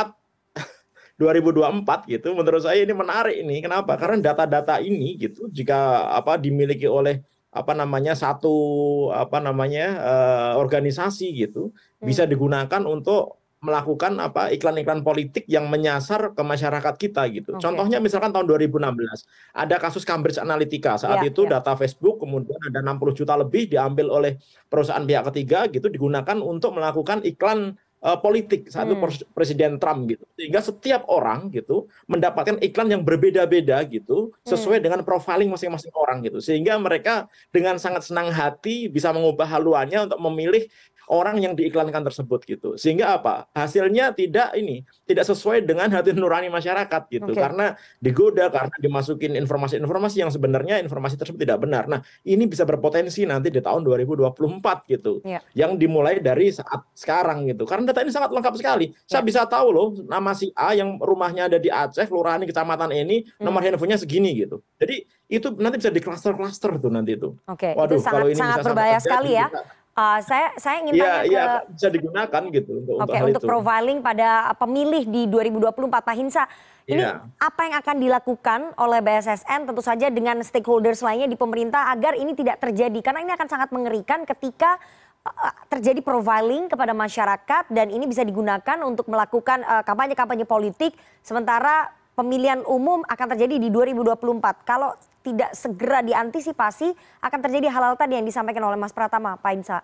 2024 1.21 1.87
gitu 2.19 2.29
menurut 2.35 2.63
saya 2.67 2.83
ini 2.83 2.95
menarik 2.95 3.37
ini 3.39 3.63
kenapa 3.63 3.95
karena 3.95 4.33
data-data 4.33 4.83
ini 4.83 5.15
gitu 5.21 5.47
jika 5.51 6.11
apa 6.11 6.37
dimiliki 6.43 6.91
oleh 6.91 7.23
apa 7.51 7.75
namanya 7.75 8.15
satu 8.15 8.55
apa 9.11 9.43
namanya 9.43 9.87
uh, 9.99 10.53
organisasi 10.63 11.35
gitu 11.35 11.75
hmm. 11.75 12.07
bisa 12.07 12.23
digunakan 12.23 12.83
untuk 12.87 13.40
melakukan 13.61 14.17
apa 14.17 14.49
iklan-iklan 14.57 15.05
politik 15.05 15.45
yang 15.45 15.69
menyasar 15.69 16.33
ke 16.33 16.43
masyarakat 16.43 16.95
kita 16.97 17.29
gitu. 17.29 17.53
Okay. 17.57 17.63
Contohnya 17.69 18.01
misalkan 18.01 18.33
tahun 18.33 18.49
2016 18.49 18.89
ada 19.53 19.77
kasus 19.77 20.09
Cambridge 20.09 20.41
Analytica 20.41 20.97
saat 20.97 21.21
ya, 21.21 21.29
itu 21.29 21.45
ya. 21.45 21.61
data 21.61 21.77
Facebook 21.77 22.25
kemudian 22.25 22.57
ada 22.73 22.81
60 22.81 23.21
juta 23.21 23.37
lebih 23.37 23.69
diambil 23.69 24.09
oleh 24.09 24.41
perusahaan 24.73 25.05
pihak 25.05 25.29
ketiga 25.29 25.69
gitu 25.69 25.93
digunakan 25.93 26.41
untuk 26.41 26.73
melakukan 26.73 27.21
iklan 27.21 27.77
uh, 28.01 28.19
politik 28.19 28.69
saat 28.73 28.89
itu 28.89 28.97
hmm. 28.97 29.33
Presiden 29.37 29.77
Trump 29.77 30.09
gitu 30.09 30.25
sehingga 30.37 30.61
setiap 30.65 31.05
orang 31.13 31.53
gitu 31.53 31.89
mendapatkan 32.09 32.57
iklan 32.65 32.89
yang 32.89 33.03
berbeda-beda 33.05 33.85
gitu 33.87 34.33
sesuai 34.49 34.81
hmm. 34.81 34.85
dengan 34.89 35.01
profiling 35.05 35.53
masing-masing 35.53 35.93
orang 35.95 36.25
gitu 36.25 36.41
sehingga 36.41 36.81
mereka 36.81 37.29
dengan 37.53 37.77
sangat 37.77 38.09
senang 38.09 38.33
hati 38.33 38.89
bisa 38.89 39.13
mengubah 39.13 39.47
haluannya 39.47 40.09
untuk 40.09 40.21
memilih 40.33 40.65
orang 41.11 41.43
yang 41.43 41.59
diiklankan 41.59 42.07
tersebut 42.07 42.47
gitu 42.47 42.79
sehingga 42.79 43.19
apa 43.19 43.51
hasilnya 43.51 44.15
tidak 44.15 44.55
ini 44.55 44.87
tidak 45.05 45.27
sesuai 45.27 45.67
dengan 45.67 45.91
hati 45.91 46.15
nurani 46.15 46.47
masyarakat 46.47 47.03
gitu 47.11 47.35
okay. 47.35 47.43
karena 47.43 47.75
digoda 47.99 48.47
karena 48.49 48.77
dimasukin 48.79 49.35
informasi-informasi 49.35 50.23
yang 50.23 50.31
sebenarnya 50.31 50.79
informasi 50.79 51.19
tersebut 51.19 51.43
tidak 51.43 51.59
benar 51.67 51.91
nah 51.91 52.01
ini 52.23 52.47
bisa 52.47 52.63
berpotensi 52.63 53.27
nanti 53.27 53.51
di 53.51 53.59
tahun 53.59 53.83
2024 53.83 54.39
gitu 54.87 55.19
yeah. 55.27 55.43
yang 55.59 55.75
dimulai 55.75 56.23
dari 56.23 56.55
saat 56.55 56.87
sekarang 56.95 57.51
gitu 57.51 57.67
karena 57.67 57.91
data 57.91 58.07
ini 58.07 58.15
sangat 58.15 58.31
lengkap 58.31 58.55
sekali 58.55 58.95
yeah. 58.95 59.11
saya 59.11 59.23
bisa 59.27 59.43
tahu 59.51 59.69
loh 59.75 59.89
nama 60.07 60.31
si 60.31 60.55
A 60.55 60.79
yang 60.79 60.95
rumahnya 61.03 61.51
ada 61.51 61.59
di 61.59 61.69
Aceh 61.69 62.07
kelurahan 62.07 62.47
kecamatan 62.47 62.95
ini 62.95 63.27
hmm. 63.27 63.43
nomor 63.43 63.67
handphonenya 63.67 63.99
segini 63.99 64.31
gitu 64.39 64.63
jadi 64.79 65.03
itu 65.31 65.47
nanti 65.63 65.79
bisa 65.79 65.95
di 65.95 66.03
cluster-cluster 66.03 66.75
tuh 66.83 66.91
nanti 66.91 67.15
itu. 67.15 67.39
Oke, 67.47 67.71
okay. 67.71 67.73
itu 67.79 68.03
sangat, 68.03 68.11
kalau 68.19 68.27
ini 68.27 68.41
sangat 68.43 68.67
berbahaya 68.67 68.99
sekali 68.99 69.31
ya. 69.39 69.47
Bisa, 69.47 69.63
saya 70.23 70.47
saya 70.57 70.77
ingin 70.83 70.95
ya, 70.97 71.05
tanya 71.05 71.29
ya, 71.31 71.45
ke 71.45 71.77
bisa 71.77 71.89
digunakan 71.91 72.43
gitu 72.51 72.71
untuk 72.81 72.95
Oke, 72.97 73.07
okay, 73.11 73.21
untuk, 73.21 73.43
untuk 73.43 73.43
profiling 73.47 73.99
pada 74.01 74.55
pemilih 74.57 75.03
di 75.07 75.23
2024 75.29 75.91
Pak 75.91 76.17
Hinsa. 76.17 76.45
Ini 76.91 77.07
ya. 77.07 77.23
apa 77.39 77.61
yang 77.71 77.77
akan 77.79 77.97
dilakukan 78.03 78.61
oleh 78.75 78.99
BSSN 78.99 79.71
tentu 79.71 79.79
saja 79.79 80.11
dengan 80.11 80.43
stakeholders 80.43 81.07
lainnya 81.07 81.31
di 81.31 81.39
pemerintah 81.39 81.87
agar 81.95 82.19
ini 82.19 82.35
tidak 82.35 82.59
terjadi 82.59 82.99
karena 82.99 83.23
ini 83.23 83.33
akan 83.37 83.47
sangat 83.47 83.71
mengerikan 83.71 84.27
ketika 84.27 84.75
uh, 85.23 85.55
terjadi 85.71 86.03
profiling 86.03 86.67
kepada 86.67 86.91
masyarakat 86.91 87.71
dan 87.71 87.95
ini 87.95 88.11
bisa 88.11 88.27
digunakan 88.27 88.83
untuk 88.83 89.07
melakukan 89.07 89.63
kampanye-kampanye 89.87 90.43
politik 90.49 90.99
sementara 91.23 92.00
pemilihan 92.21 92.61
umum 92.69 93.01
akan 93.09 93.27
terjadi 93.33 93.57
di 93.57 93.73
2024. 93.73 94.69
Kalau 94.69 94.93
tidak 95.25 95.57
segera 95.57 96.05
diantisipasi 96.05 96.93
akan 97.25 97.41
terjadi 97.41 97.73
hal-hal 97.73 97.97
tadi 97.97 98.21
yang 98.21 98.29
disampaikan 98.29 98.69
oleh 98.69 98.77
Mas 98.77 98.93
Pratama, 98.93 99.41
Pak 99.41 99.53
Insa. 99.57 99.81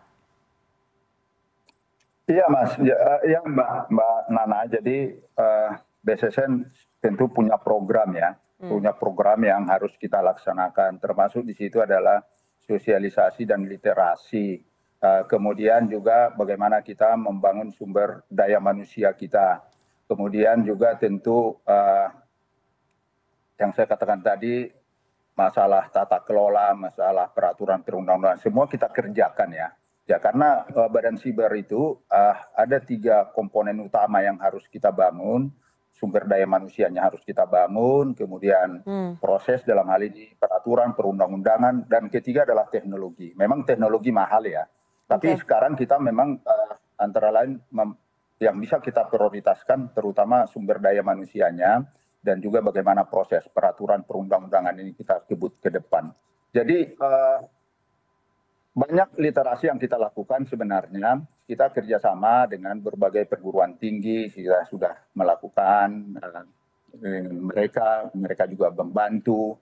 Iya 2.26 2.44
Mas, 2.50 2.74
ya, 2.82 2.98
ya 3.22 3.40
Mbak, 3.46 3.70
Mbak 3.86 4.18
Nana, 4.34 4.60
jadi 4.66 5.14
uh, 5.38 5.70
eh, 5.70 5.70
BSSN 6.02 6.66
tentu 6.98 7.30
punya 7.30 7.54
program 7.54 8.10
ya, 8.18 8.34
hmm. 8.34 8.66
punya 8.66 8.90
program 8.90 9.46
yang 9.46 9.62
harus 9.70 9.94
kita 9.94 10.18
laksanakan, 10.18 10.98
termasuk 10.98 11.46
di 11.46 11.54
situ 11.54 11.78
adalah 11.78 12.26
sosialisasi 12.66 13.46
dan 13.46 13.62
literasi, 13.70 14.58
uh, 15.06 15.22
kemudian 15.30 15.86
juga 15.86 16.34
bagaimana 16.34 16.82
kita 16.82 17.14
membangun 17.14 17.70
sumber 17.70 18.26
daya 18.26 18.58
manusia 18.58 19.14
kita, 19.14 19.62
kemudian 20.10 20.66
juga 20.66 20.98
tentu 20.98 21.62
uh, 21.62 22.10
yang 23.56 23.72
saya 23.72 23.88
katakan 23.88 24.20
tadi 24.20 24.68
masalah 25.36 25.88
tata 25.92 26.20
kelola, 26.24 26.72
masalah 26.72 27.28
peraturan 27.28 27.84
perundang-undangan, 27.84 28.40
semua 28.40 28.64
kita 28.64 28.88
kerjakan 28.88 29.52
ya. 29.52 29.68
Ya 30.06 30.22
karena 30.22 30.62
uh, 30.70 30.86
Badan 30.86 31.18
Siber 31.18 31.50
itu 31.58 31.98
uh, 32.08 32.36
ada 32.54 32.78
tiga 32.78 33.26
komponen 33.34 33.82
utama 33.82 34.22
yang 34.22 34.38
harus 34.38 34.62
kita 34.70 34.94
bangun, 34.94 35.50
sumber 35.90 36.30
daya 36.30 36.46
manusianya 36.46 37.10
harus 37.10 37.26
kita 37.26 37.42
bangun, 37.42 38.14
kemudian 38.14 38.86
hmm. 38.86 39.18
proses 39.18 39.66
dalam 39.66 39.90
hal 39.90 40.06
ini 40.06 40.30
peraturan 40.38 40.94
perundang-undangan, 40.94 41.90
dan 41.90 42.06
ketiga 42.06 42.46
adalah 42.46 42.70
teknologi. 42.70 43.34
Memang 43.34 43.66
teknologi 43.66 44.14
mahal 44.14 44.46
ya, 44.46 44.62
tapi 45.10 45.34
okay. 45.34 45.42
sekarang 45.42 45.74
kita 45.74 45.98
memang 45.98 46.38
uh, 46.38 46.72
antara 47.02 47.34
lain 47.34 47.58
yang 48.38 48.56
bisa 48.62 48.78
kita 48.78 49.10
prioritaskan 49.10 49.90
terutama 49.90 50.46
sumber 50.46 50.78
daya 50.78 51.02
manusianya 51.02 51.82
dan 52.26 52.42
juga 52.42 52.58
bagaimana 52.58 53.06
proses 53.06 53.46
peraturan 53.46 54.02
perundang-undangan 54.02 54.74
ini 54.82 54.98
kita 54.98 55.22
sebut 55.30 55.62
ke 55.62 55.70
depan. 55.70 56.10
Jadi 56.50 56.98
uh, 56.98 57.38
banyak 58.74 59.14
literasi 59.22 59.70
yang 59.70 59.78
kita 59.78 59.94
lakukan 59.94 60.42
sebenarnya 60.50 61.22
kita 61.46 61.70
kerjasama 61.70 62.50
dengan 62.50 62.82
berbagai 62.82 63.30
perguruan 63.30 63.78
tinggi 63.78 64.26
kita 64.34 64.66
sudah 64.66 65.14
melakukan 65.14 66.18
uh, 66.18 66.44
mereka 67.30 68.10
mereka 68.18 68.50
juga 68.50 68.74
membantu. 68.74 69.54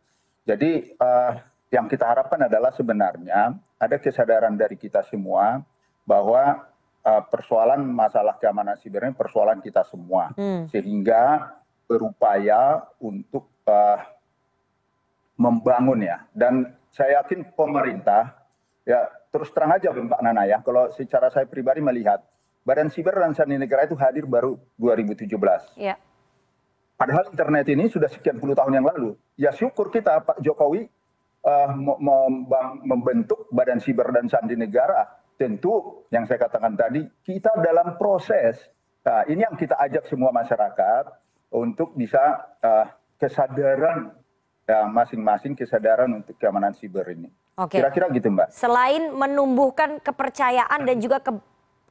Jadi 0.48 0.96
uh, 0.96 1.36
yang 1.68 1.84
kita 1.84 2.08
harapkan 2.08 2.40
adalah 2.48 2.72
sebenarnya 2.72 3.52
ada 3.76 3.96
kesadaran 4.00 4.56
dari 4.56 4.80
kita 4.80 5.04
semua 5.04 5.60
bahwa 6.08 6.64
uh, 7.04 7.22
persoalan 7.28 7.84
masalah 7.84 8.40
keamanan 8.40 8.80
siber 8.80 9.04
ini 9.04 9.16
persoalan 9.16 9.60
kita 9.60 9.84
semua 9.88 10.32
hmm. 10.36 10.72
sehingga 10.72 11.52
berupaya 11.94 12.82
untuk 12.98 13.46
uh, 13.70 14.02
membangun 15.38 16.02
ya. 16.02 16.26
Dan 16.34 16.74
saya 16.90 17.22
yakin 17.22 17.54
pemerintah, 17.54 18.34
ya 18.82 19.06
terus 19.30 19.50
terang 19.54 19.74
aja 19.78 19.94
Mbak 19.94 20.20
Nana 20.22 20.42
ya, 20.46 20.58
kalau 20.66 20.90
secara 20.90 21.30
saya 21.30 21.46
pribadi 21.46 21.78
melihat, 21.78 22.22
Badan 22.64 22.90
Siber 22.90 23.14
dan 23.14 23.36
Sandi 23.36 23.60
Negara 23.60 23.84
itu 23.86 23.94
hadir 23.94 24.24
baru 24.26 24.56
2017. 24.80 25.30
Ya. 25.78 26.00
Padahal 26.94 27.28
internet 27.28 27.66
ini 27.68 27.90
sudah 27.90 28.08
sekian 28.08 28.40
puluh 28.40 28.56
tahun 28.56 28.80
yang 28.80 28.86
lalu. 28.86 29.18
Ya 29.36 29.50
syukur 29.52 29.90
kita 29.90 30.22
Pak 30.24 30.40
Jokowi 30.40 30.88
uh, 31.44 31.70
membentuk 32.86 33.50
Badan 33.52 33.82
Siber 33.82 34.08
dan 34.14 34.30
Sandi 34.30 34.56
Negara. 34.56 35.04
Tentu 35.34 36.06
yang 36.14 36.24
saya 36.30 36.46
katakan 36.46 36.78
tadi, 36.78 37.02
kita 37.26 37.50
dalam 37.58 37.98
proses. 37.98 38.54
Nah, 39.02 39.26
ini 39.26 39.42
yang 39.42 39.58
kita 39.58 39.74
ajak 39.76 40.06
semua 40.06 40.30
masyarakat 40.30 41.04
untuk 41.50 41.96
bisa 41.96 42.20
uh, 42.62 42.86
kesadaran 43.18 44.12
ya 44.64 44.88
masing-masing 44.88 45.52
kesadaran 45.52 46.08
untuk 46.12 46.36
keamanan 46.40 46.72
siber 46.72 47.04
ini. 47.12 47.28
Oke. 47.54 47.78
Kira-kira 47.78 48.10
gitu 48.10 48.32
Mbak. 48.32 48.48
Selain 48.50 49.12
menumbuhkan 49.14 50.02
kepercayaan 50.02 50.82
dan 50.82 50.96
juga 50.98 51.22
ke 51.22 51.30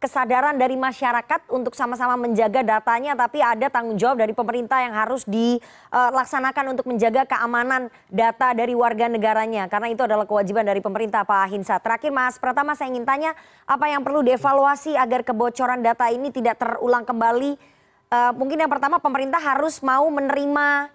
kesadaran 0.03 0.59
dari 0.59 0.75
masyarakat 0.75 1.47
untuk 1.47 1.71
sama-sama 1.71 2.19
menjaga 2.19 2.59
datanya 2.59 3.15
tapi 3.15 3.39
ada 3.39 3.71
tanggung 3.71 3.95
jawab 3.95 4.19
dari 4.19 4.35
pemerintah 4.35 4.83
yang 4.83 4.91
harus 4.91 5.23
dilaksanakan 5.23 6.75
untuk 6.75 6.91
menjaga 6.91 7.23
keamanan 7.23 7.87
data 8.11 8.51
dari 8.51 8.75
warga 8.75 9.07
negaranya 9.07 9.71
karena 9.71 9.87
itu 9.87 10.03
adalah 10.03 10.27
kewajiban 10.27 10.67
dari 10.67 10.83
pemerintah 10.83 11.23
Pak 11.23 11.55
Hinsa. 11.55 11.79
Terakhir 11.79 12.11
Mas 12.11 12.35
Pratama 12.35 12.75
saya 12.75 12.91
ingin 12.91 13.07
tanya 13.07 13.31
apa 13.63 13.87
yang 13.87 14.03
perlu 14.03 14.19
dievaluasi 14.27 14.99
agar 14.99 15.23
kebocoran 15.23 15.79
data 15.79 16.11
ini 16.11 16.35
tidak 16.35 16.59
terulang 16.59 17.07
kembali. 17.07 17.71
Uh, 18.13 18.29
mungkin 18.37 18.61
yang 18.61 18.69
pertama 18.69 19.01
pemerintah 19.01 19.41
harus 19.41 19.81
mau 19.81 20.05
menerima 20.05 20.85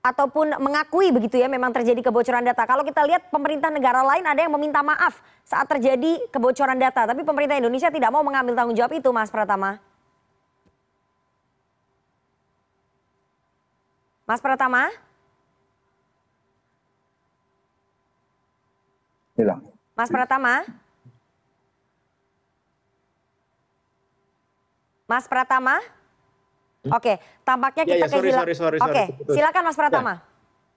ataupun 0.00 0.56
mengakui 0.56 1.12
begitu 1.12 1.36
ya 1.36 1.44
memang 1.44 1.68
terjadi 1.76 2.00
kebocoran 2.00 2.40
data. 2.40 2.64
Kalau 2.64 2.80
kita 2.88 3.04
lihat 3.04 3.28
pemerintah 3.28 3.68
negara 3.68 4.00
lain 4.00 4.24
ada 4.24 4.40
yang 4.40 4.56
meminta 4.56 4.80
maaf 4.80 5.20
saat 5.44 5.68
terjadi 5.68 6.24
kebocoran 6.32 6.80
data, 6.80 7.04
tapi 7.04 7.20
pemerintah 7.20 7.60
Indonesia 7.60 7.92
tidak 7.92 8.08
mau 8.08 8.24
mengambil 8.24 8.56
tanggung 8.56 8.72
jawab 8.72 8.96
itu, 8.96 9.12
Mas 9.12 9.28
Pratama. 9.28 9.76
Mas 14.24 14.40
Pratama? 14.40 14.88
Hilang. 19.36 19.60
Mas 19.92 20.08
Pratama? 20.08 20.64
Mas 25.04 25.28
Pratama? 25.28 25.97
Oke, 26.92 27.20
tampaknya 27.44 27.82
ya, 27.84 27.94
kita 27.96 28.06
ya, 28.06 28.08
sorry, 28.08 28.30
sorry, 28.32 28.54
sorry, 28.54 28.78
Oke, 28.80 29.04
silakan 29.32 29.62
Mas 29.68 29.76
Pratama. 29.76 30.14
Ya. 30.14 30.28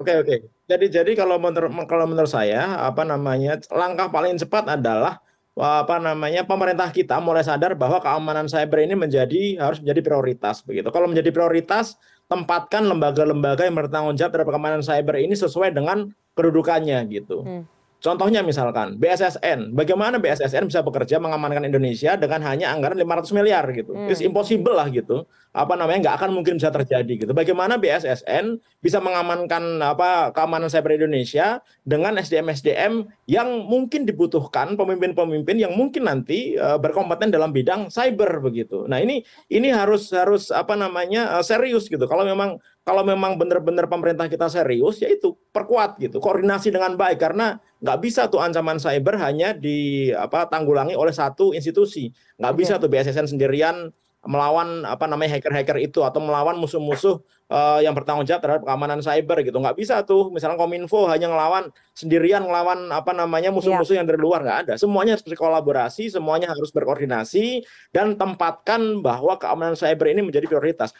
Oke 0.01 0.13
oke. 0.17 0.35
Jadi 0.65 0.85
jadi 0.89 1.11
kalau 1.13 1.37
menurut 1.37 1.69
kalau 1.85 2.09
menurut 2.09 2.31
saya 2.31 2.73
apa 2.81 3.05
namanya 3.05 3.61
langkah 3.69 4.09
paling 4.09 4.33
cepat 4.33 4.65
adalah 4.65 5.21
apa 5.53 6.01
namanya 6.01 6.41
pemerintah 6.41 6.89
kita 6.89 7.21
mulai 7.21 7.45
sadar 7.45 7.77
bahwa 7.77 8.01
keamanan 8.01 8.49
cyber 8.49 8.81
ini 8.81 8.97
menjadi 8.97 9.61
harus 9.61 9.77
menjadi 9.77 10.01
prioritas 10.01 10.65
begitu. 10.65 10.89
Kalau 10.89 11.05
menjadi 11.05 11.29
prioritas 11.29 12.01
tempatkan 12.25 12.81
lembaga-lembaga 12.87 13.67
yang 13.67 13.77
bertanggung 13.77 14.17
jawab 14.17 14.31
terhadap 14.33 14.49
keamanan 14.49 14.81
cyber 14.81 15.21
ini 15.21 15.37
sesuai 15.37 15.69
dengan 15.69 16.09
kedudukannya 16.33 16.97
gitu. 17.13 17.45
Hmm. 17.45 17.63
Contohnya 18.01 18.41
misalkan 18.41 18.97
BSSN, 18.97 19.77
bagaimana 19.77 20.17
BSSN 20.17 20.65
bisa 20.65 20.81
bekerja 20.81 21.21
mengamankan 21.21 21.69
Indonesia 21.69 22.17
dengan 22.17 22.41
hanya 22.49 22.73
anggaran 22.73 22.97
500 22.97 23.37
miliar 23.37 23.61
gitu. 23.77 23.93
Hmm. 23.93 24.09
It's 24.09 24.25
impossible 24.25 24.73
lah 24.73 24.89
gitu. 24.89 25.29
Apa 25.53 25.77
namanya 25.77 26.09
nggak 26.09 26.15
akan 26.17 26.29
mungkin 26.33 26.57
bisa 26.57 26.73
terjadi 26.73 27.13
gitu. 27.13 27.29
Bagaimana 27.37 27.77
BSSN 27.77 28.57
bisa 28.81 28.97
mengamankan 28.97 29.77
apa 29.85 30.33
keamanan 30.33 30.65
cyber 30.73 30.97
Indonesia 30.97 31.61
dengan 31.85 32.17
SDM-SDM 32.17 33.05
yang 33.29 33.69
mungkin 33.69 34.09
dibutuhkan 34.09 34.73
pemimpin-pemimpin 34.73 35.61
yang 35.61 35.77
mungkin 35.77 36.09
nanti 36.09 36.57
uh, 36.57 36.81
berkompeten 36.81 37.29
dalam 37.29 37.53
bidang 37.53 37.93
cyber 37.93 38.41
begitu. 38.41 38.89
Nah, 38.89 38.97
ini 38.97 39.21
ini 39.53 39.69
harus 39.69 40.09
harus 40.09 40.49
apa 40.49 40.73
namanya 40.73 41.37
uh, 41.37 41.45
serius 41.45 41.85
gitu. 41.85 42.09
Kalau 42.09 42.25
memang 42.25 42.57
kalau 42.81 43.05
memang 43.05 43.37
benar-benar 43.37 43.85
pemerintah 43.85 44.25
kita 44.25 44.49
serius, 44.49 44.97
ya 44.97 45.09
itu 45.13 45.37
perkuat 45.53 46.01
gitu, 46.01 46.17
koordinasi 46.17 46.73
dengan 46.73 46.97
baik. 46.97 47.21
Karena 47.21 47.61
nggak 47.77 47.99
bisa 48.01 48.25
tuh 48.25 48.41
ancaman 48.41 48.81
cyber 48.81 49.21
hanya 49.21 49.53
di 49.53 50.09
apa 50.09 50.49
tanggulangi 50.49 50.97
oleh 50.97 51.13
satu 51.13 51.53
institusi, 51.53 52.09
nggak 52.41 52.53
bisa 52.57 52.73
tuh 52.81 52.89
BSSN 52.89 53.37
sendirian 53.37 53.93
melawan 54.21 54.85
apa 54.85 55.09
namanya 55.09 55.33
hacker-hacker 55.33 55.81
itu 55.81 56.05
atau 56.05 56.21
melawan 56.21 56.53
musuh-musuh 56.53 57.17
uh, 57.49 57.81
yang 57.81 57.97
bertanggung 57.97 58.21
jawab 58.21 58.41
terhadap 58.45 58.63
keamanan 58.69 59.01
cyber 59.01 59.41
gitu. 59.41 59.57
Nggak 59.57 59.77
bisa 59.81 60.05
tuh. 60.05 60.29
Misalnya 60.29 60.61
kominfo 60.61 61.09
hanya 61.09 61.25
ngelawan 61.25 61.73
sendirian 61.97 62.45
ngelawan 62.45 62.85
apa 62.93 63.17
namanya 63.17 63.49
musuh-musuh 63.49 63.97
yang 63.97 64.05
dari 64.05 64.21
luar 64.21 64.45
nggak 64.45 64.59
ada. 64.69 64.73
Semuanya 64.77 65.17
harus 65.17 65.25
berkolaborasi 65.25 66.13
semuanya 66.13 66.53
harus 66.53 66.69
berkoordinasi 66.69 67.65
dan 67.89 68.13
tempatkan 68.13 69.01
bahwa 69.01 69.41
keamanan 69.41 69.73
cyber 69.73 70.13
ini 70.13 70.21
menjadi 70.21 70.45
prioritas 70.45 70.93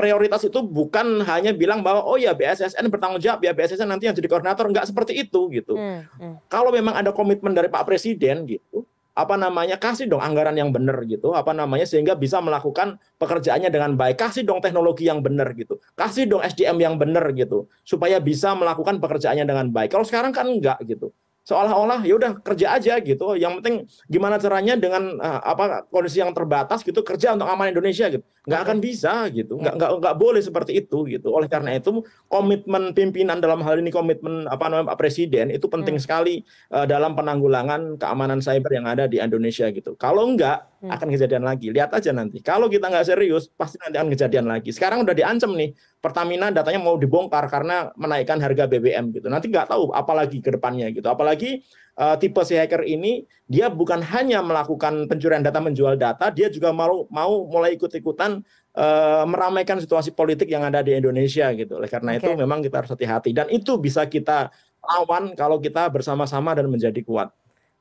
prioritas 0.00 0.40
itu 0.48 0.64
bukan 0.64 1.20
hanya 1.28 1.52
bilang 1.52 1.84
bahwa 1.84 2.08
oh 2.08 2.16
ya 2.16 2.32
BSSN 2.32 2.88
bertanggung 2.88 3.20
jawab 3.20 3.44
ya 3.44 3.52
BSSN 3.52 3.84
nanti 3.84 4.08
yang 4.08 4.16
jadi 4.16 4.32
koordinator 4.32 4.64
nggak 4.64 4.88
seperti 4.88 5.20
itu 5.20 5.52
gitu. 5.52 5.76
Hmm, 5.76 6.08
hmm. 6.16 6.34
Kalau 6.48 6.72
memang 6.72 6.96
ada 6.96 7.12
komitmen 7.12 7.52
dari 7.52 7.68
Pak 7.68 7.84
Presiden 7.84 8.48
gitu, 8.48 8.88
apa 9.12 9.36
namanya 9.36 9.76
kasih 9.76 10.08
dong 10.08 10.24
anggaran 10.24 10.56
yang 10.56 10.72
benar 10.72 11.04
gitu, 11.04 11.36
apa 11.36 11.52
namanya 11.52 11.84
sehingga 11.84 12.16
bisa 12.16 12.40
melakukan 12.40 12.96
pekerjaannya 13.20 13.68
dengan 13.68 13.92
baik, 14.00 14.16
kasih 14.16 14.48
dong 14.48 14.64
teknologi 14.64 15.04
yang 15.04 15.20
benar 15.20 15.52
gitu, 15.52 15.76
kasih 15.92 16.24
dong 16.24 16.40
SDM 16.40 16.80
yang 16.80 16.94
benar 16.96 17.28
gitu, 17.36 17.68
supaya 17.84 18.16
bisa 18.16 18.56
melakukan 18.56 18.96
pekerjaannya 18.96 19.44
dengan 19.44 19.68
baik. 19.68 19.92
Kalau 19.92 20.08
sekarang 20.08 20.32
kan 20.32 20.48
enggak 20.48 20.80
gitu 20.88 21.12
seolah-olah 21.50 22.06
ya 22.06 22.14
udah 22.14 22.38
kerja 22.46 22.78
aja 22.78 22.94
gitu. 23.02 23.34
Yang 23.34 23.52
penting 23.58 23.76
gimana 24.06 24.38
caranya 24.38 24.78
dengan 24.78 25.18
uh, 25.18 25.42
apa 25.42 25.90
kondisi 25.90 26.22
yang 26.22 26.30
terbatas 26.30 26.86
gitu 26.86 27.02
kerja 27.02 27.34
untuk 27.34 27.50
aman 27.50 27.74
Indonesia 27.74 28.06
gitu. 28.06 28.22
Nggak 28.46 28.60
akan 28.62 28.78
bisa 28.78 29.26
gitu. 29.34 29.58
Nggak 29.58 29.74
nggak 29.74 29.90
nggak 29.98 30.16
boleh 30.16 30.38
seperti 30.38 30.78
itu 30.78 31.10
gitu. 31.10 31.34
Oleh 31.34 31.50
karena 31.50 31.74
itu 31.74 32.06
komitmen 32.30 32.94
pimpinan 32.94 33.42
dalam 33.42 33.66
hal 33.66 33.82
ini 33.82 33.90
komitmen 33.90 34.46
apa 34.46 34.70
namanya 34.70 34.94
Pak 34.94 34.98
Presiden 35.02 35.50
itu 35.50 35.66
penting 35.66 35.98
hmm. 35.98 36.04
sekali 36.06 36.34
uh, 36.70 36.86
dalam 36.86 37.18
penanggulangan 37.18 37.98
keamanan 37.98 38.38
cyber 38.38 38.70
yang 38.70 38.86
ada 38.86 39.10
di 39.10 39.18
Indonesia 39.18 39.66
gitu. 39.74 39.98
Kalau 39.98 40.30
enggak 40.30 40.62
hmm. 40.62 40.69
Akan 40.80 41.08
kejadian 41.12 41.44
lagi. 41.44 41.68
Lihat 41.68 41.92
aja 41.92 42.08
nanti. 42.16 42.40
Kalau 42.40 42.72
kita 42.72 42.88
nggak 42.88 43.04
serius 43.04 43.52
pasti 43.52 43.76
nanti 43.76 44.00
akan 44.00 44.08
kejadian 44.16 44.48
lagi. 44.48 44.72
Sekarang 44.72 45.04
udah 45.04 45.12
diancam 45.12 45.52
nih 45.52 45.76
Pertamina 46.00 46.48
datanya 46.48 46.80
mau 46.80 46.96
dibongkar 46.96 47.44
karena 47.52 47.92
menaikkan 48.00 48.40
harga 48.40 48.64
BBM 48.64 49.12
gitu. 49.12 49.28
Nanti 49.28 49.52
nggak 49.52 49.68
tahu 49.68 49.92
apalagi 49.92 50.40
ke 50.40 50.56
depannya 50.56 50.88
gitu. 50.88 51.04
Apalagi 51.12 51.60
uh, 52.00 52.16
tipe 52.16 52.40
si 52.48 52.56
hacker 52.56 52.88
ini 52.88 53.28
dia 53.44 53.68
bukan 53.68 54.00
hanya 54.00 54.40
melakukan 54.40 55.04
pencurian 55.04 55.44
data 55.44 55.60
menjual 55.60 56.00
data, 56.00 56.32
dia 56.32 56.48
juga 56.48 56.72
mau 56.72 57.04
mau 57.12 57.44
mulai 57.44 57.76
ikut-ikutan 57.76 58.40
uh, 58.80 59.24
meramaikan 59.28 59.76
situasi 59.76 60.16
politik 60.16 60.48
yang 60.48 60.64
ada 60.64 60.80
di 60.80 60.96
Indonesia 60.96 61.52
gitu. 61.52 61.76
Oleh 61.76 61.92
karena 61.92 62.16
okay. 62.16 62.24
itu 62.24 62.30
memang 62.40 62.64
kita 62.64 62.80
harus 62.80 62.90
hati-hati 62.96 63.36
dan 63.36 63.52
itu 63.52 63.76
bisa 63.76 64.08
kita 64.08 64.48
lawan 64.80 65.36
kalau 65.36 65.60
kita 65.60 65.92
bersama-sama 65.92 66.56
dan 66.56 66.72
menjadi 66.72 67.04
kuat. 67.04 67.28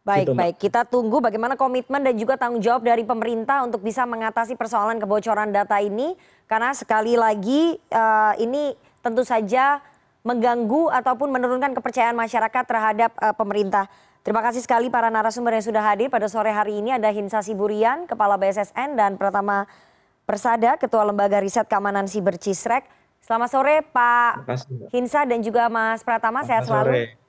Baik, 0.10 0.26
gitu, 0.26 0.34
baik. 0.34 0.56
Kita 0.58 0.82
tunggu 0.90 1.22
bagaimana 1.22 1.54
komitmen 1.54 2.02
dan 2.02 2.18
juga 2.18 2.34
tanggung 2.34 2.58
jawab 2.58 2.82
dari 2.82 3.06
pemerintah 3.06 3.62
untuk 3.62 3.86
bisa 3.86 4.10
mengatasi 4.10 4.58
persoalan 4.58 4.98
kebocoran 4.98 5.54
data 5.54 5.78
ini. 5.78 6.18
Karena 6.50 6.74
sekali 6.74 7.14
lagi 7.14 7.78
uh, 7.94 8.34
ini 8.42 8.74
tentu 9.06 9.22
saja 9.22 9.78
mengganggu 10.26 10.90
ataupun 10.90 11.30
menurunkan 11.30 11.78
kepercayaan 11.78 12.18
masyarakat 12.18 12.64
terhadap 12.66 13.12
uh, 13.22 13.38
pemerintah. 13.38 13.86
Terima 14.26 14.44
kasih 14.44 14.60
sekali 14.66 14.92
para 14.92 15.08
narasumber 15.08 15.56
yang 15.56 15.64
sudah 15.64 15.84
hadir 15.86 16.12
pada 16.12 16.28
sore 16.28 16.52
hari 16.52 16.82
ini. 16.84 16.92
Ada 16.92 17.14
Hinsa 17.14 17.40
Siburian, 17.40 18.04
Kepala 18.04 18.36
BSSN, 18.36 19.00
dan 19.00 19.16
Pratama 19.16 19.64
Persada, 20.28 20.76
Ketua 20.76 21.08
Lembaga 21.08 21.40
Riset 21.40 21.70
Keamanan 21.70 22.10
Siber 22.10 22.36
Cisrek. 22.36 22.84
Selamat 23.24 23.50
sore 23.52 23.84
Pak 23.84 24.48
Hinsa 24.92 25.24
dan 25.24 25.40
juga 25.40 25.68
Mas 25.72 26.04
Pratama, 26.04 26.44
sehat 26.44 26.68
selalu. 26.68 26.92
Sore. 26.92 27.29